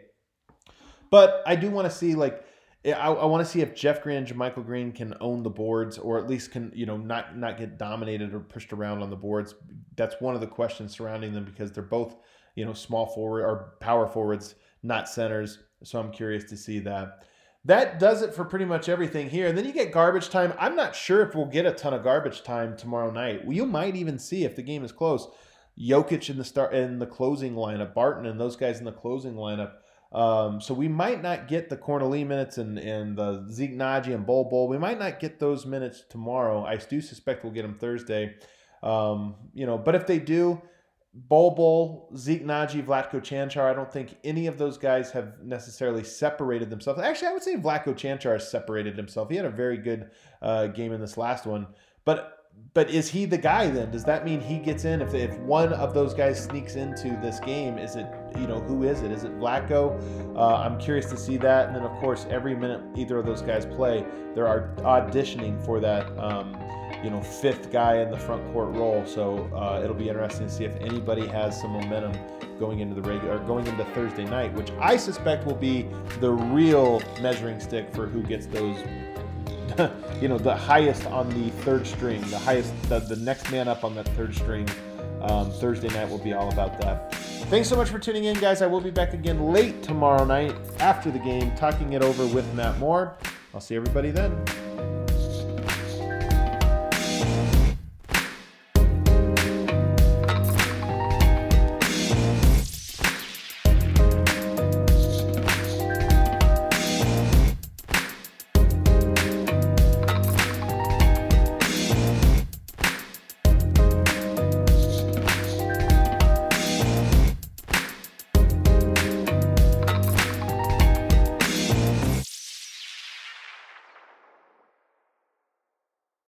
but 1.10 1.42
I 1.46 1.56
do 1.56 1.70
want 1.70 1.90
to 1.90 1.96
see 1.96 2.16
like 2.16 2.46
I, 2.86 2.90
I 2.90 3.26
want 3.26 3.46
to 3.46 3.52
see 3.52 3.62
if 3.62 3.76
Jeff 3.76 4.02
Green 4.02 4.18
and 4.18 4.28
JaMychal 4.28 4.66
Green 4.66 4.92
can 4.92 5.14
own 5.22 5.44
the 5.44 5.50
boards, 5.50 5.98
or 5.98 6.18
at 6.18 6.28
least 6.28 6.52
can 6.52 6.72
you 6.74 6.86
know 6.86 6.98
not 6.98 7.38
not 7.38 7.58
get 7.58 7.78
dominated 7.78 8.34
or 8.34 8.40
pushed 8.40 8.74
around 8.74 9.02
on 9.04 9.10
the 9.10 9.16
boards. 9.16 9.56
That's 9.96 10.16
one 10.20 10.36
of 10.36 10.42
the 10.42 10.48
questions 10.48 10.94
surrounding 10.94 11.34
them 11.34 11.46
because 11.46 11.72
they're 11.72 11.84
both 11.84 12.16
you 12.56 12.66
know 12.66 12.74
small 12.74 13.06
forward 13.06 13.44
or 13.44 13.74
power 13.80 14.08
forwards, 14.08 14.56
not 14.84 15.10
centers. 15.10 15.60
So 15.84 16.00
I'm 16.00 16.12
curious 16.12 16.44
to 16.46 16.58
see 16.58 16.80
that. 16.80 17.26
That 17.66 18.00
does 18.00 18.22
it 18.24 18.34
for 18.34 18.44
pretty 18.44 18.66
much 18.66 18.90
everything 18.90 19.30
here. 19.30 19.48
And 19.48 19.58
then 19.58 19.66
you 19.66 19.74
get 19.74 19.92
garbage 19.92 20.30
time. 20.30 20.54
I'm 20.60 20.76
not 20.76 20.96
sure 20.96 21.22
if 21.22 21.36
we'll 21.36 21.46
get 21.46 21.68
a 21.68 21.72
ton 21.72 21.94
of 21.94 22.04
garbage 22.04 22.44
time 22.44 22.76
tomorrow 22.76 23.12
night. 23.12 23.42
You 23.48 23.66
might 23.66 23.96
even 23.96 24.18
see 24.18 24.46
if 24.46 24.56
the 24.56 24.64
game 24.64 24.84
is 24.84 24.92
close. 24.92 25.28
Jokic 25.80 26.30
in 26.30 26.38
the 26.38 26.44
start 26.44 26.74
in 26.74 27.00
the 27.00 27.06
closing 27.06 27.54
lineup, 27.54 27.94
Barton 27.94 28.26
and 28.26 28.40
those 28.40 28.56
guys 28.56 28.80
in 28.80 28.86
the 28.86 28.92
closing 28.92 29.36
lineup. 29.36 29.74
Um, 30.12 30.60
so 30.60 30.74
we 30.74 30.90
might 30.90 31.22
not 31.22 31.48
get 31.48 31.70
the 31.70 31.78
Cornelie 31.78 32.28
minutes 32.28 32.58
and, 32.58 32.78
and 32.78 33.18
the 33.18 33.48
Zeke 33.50 33.76
Nnaji 33.76 34.14
and 34.14 34.26
Bol 34.26 34.50
Bol. 34.50 34.68
We 34.68 34.78
might 34.78 35.00
not 35.00 35.20
get 35.20 35.40
those 35.40 35.66
minutes 35.66 36.04
tomorrow. 36.10 36.66
I 36.66 36.76
do 36.76 37.00
suspect 37.00 37.44
we'll 37.44 37.54
get 37.54 37.62
them 37.62 37.78
Thursday. 37.78 38.36
Um, 38.84 39.36
you 39.54 39.66
know, 39.66 39.78
but 39.78 39.96
if 39.96 40.06
they 40.08 40.20
do, 40.20 40.62
Bol 41.14 42.10
Zeke 42.16 42.46
Nnaji, 42.46 42.86
Vlatko 42.86 43.22
Cancar, 43.22 43.70
I 43.70 43.74
don't 43.74 43.92
think 43.92 44.18
any 44.24 44.48
of 44.48 44.58
those 44.58 44.78
guys 44.78 45.12
have 45.12 45.42
necessarily 45.44 46.06
separated 46.06 46.70
themselves. 46.70 47.02
Actually, 47.02 47.28
I 47.28 47.34
would 47.34 47.44
say 47.44 47.56
Vlatko 47.56 47.94
Cancar 47.94 48.34
has 48.34 48.50
separated 48.50 48.96
himself. 48.96 49.30
He 49.30 49.36
had 49.36 49.46
a 49.46 49.50
very 49.50 49.78
good 49.78 50.12
uh, 50.42 50.68
game 50.68 50.94
in 50.94 51.02
this 51.02 51.18
last 51.18 51.46
one. 51.46 51.68
But 52.06 52.38
but 52.74 52.90
is 52.90 53.10
he 53.10 53.26
the 53.26 53.38
guy 53.38 53.70
then? 53.70 53.92
Does 53.92 54.04
that 54.06 54.26
mean 54.26 54.40
he 54.40 54.58
gets 54.58 54.86
in? 54.86 55.02
If 55.02 55.14
if 55.14 55.38
one 55.40 55.74
of 55.74 55.94
those 55.94 56.14
guys 56.14 56.42
sneaks 56.42 56.76
into 56.76 57.10
this 57.22 57.40
game, 57.42 57.78
is 57.78 57.96
it 57.96 58.08
you 58.40 58.48
know 58.48 58.60
who 58.60 58.84
is 58.84 59.02
it? 59.02 59.12
Is 59.12 59.24
it 59.24 59.38
Vlatko? 59.40 60.36
Uh, 60.36 60.58
I'm 60.58 60.80
curious 60.80 61.08
to 61.08 61.18
see 61.18 61.38
that. 61.38 61.68
And 61.68 61.76
then 61.76 61.84
of 61.84 61.92
course, 62.00 62.26
every 62.30 62.56
minute 62.56 62.82
either 62.96 63.18
of 63.18 63.26
those 63.26 63.42
guys 63.42 63.66
play, 63.66 64.06
they're 64.36 64.74
auditioning 64.78 65.64
for 65.66 65.80
that. 65.80 66.08
Um, 66.18 66.58
you 67.04 67.10
know, 67.10 67.22
fifth 67.22 67.72
guy 67.72 67.98
in 67.98 68.12
the 68.12 68.18
front 68.18 68.44
court 68.54 68.76
role. 68.76 69.04
So 69.06 69.50
uh, 69.56 69.82
it'll 69.84 69.96
be 69.96 70.08
interesting 70.08 70.48
to 70.48 70.54
see 70.54 70.66
if 70.66 70.76
anybody 70.82 71.26
has 71.28 71.60
some 71.60 71.72
momentum 71.72 72.14
going 72.60 72.80
into 72.80 72.94
the 72.94 73.02
regular, 73.02 73.40
going 73.40 73.66
into 73.66 73.84
Thursday 73.86 74.26
night, 74.26 74.54
which 74.54 74.72
I 74.80 74.98
suspect 74.98 75.48
will 75.48 75.56
be 75.56 75.88
the 76.20 76.32
real 76.32 77.02
measuring 77.20 77.60
stick 77.60 77.92
for 77.94 78.06
who 78.06 78.22
gets 78.22 78.46
those 78.46 78.78
you 80.22 80.28
know, 80.28 80.38
the 80.38 80.56
highest 80.56 81.06
on 81.08 81.30
the 81.30 81.50
third 81.62 81.88
string, 81.88 82.22
the 82.30 82.38
highest, 82.38 82.74
the, 82.90 83.00
the 83.00 83.16
next 83.16 83.52
man 83.52 83.68
up 83.68 83.84
on 83.84 83.96
that 83.96 84.08
third 84.10 84.36
string. 84.36 84.68
Um, 85.22 85.52
Thursday 85.52 85.88
night 85.90 86.10
will 86.10 86.18
be 86.18 86.34
all 86.34 86.52
about 86.52 86.80
that. 86.82 87.16
Thanks 87.52 87.68
so 87.68 87.76
much 87.76 87.90
for 87.90 88.00
tuning 88.00 88.24
in, 88.24 88.40
guys. 88.40 88.62
I 88.62 88.66
will 88.66 88.80
be 88.80 88.92
back 88.92 89.14
again 89.14 89.52
late 89.52 89.84
tomorrow 89.84 90.24
night 90.24 90.56
after 90.80 91.12
the 91.12 91.20
game, 91.20 91.54
talking 91.58 91.92
it 91.92 92.02
over 92.02 92.26
with 92.28 92.46
Matt 92.54 92.80
Moore. 92.80 93.18
I'll 93.54 93.60
see 93.60 93.76
everybody 93.76 94.10
then. 94.10 94.42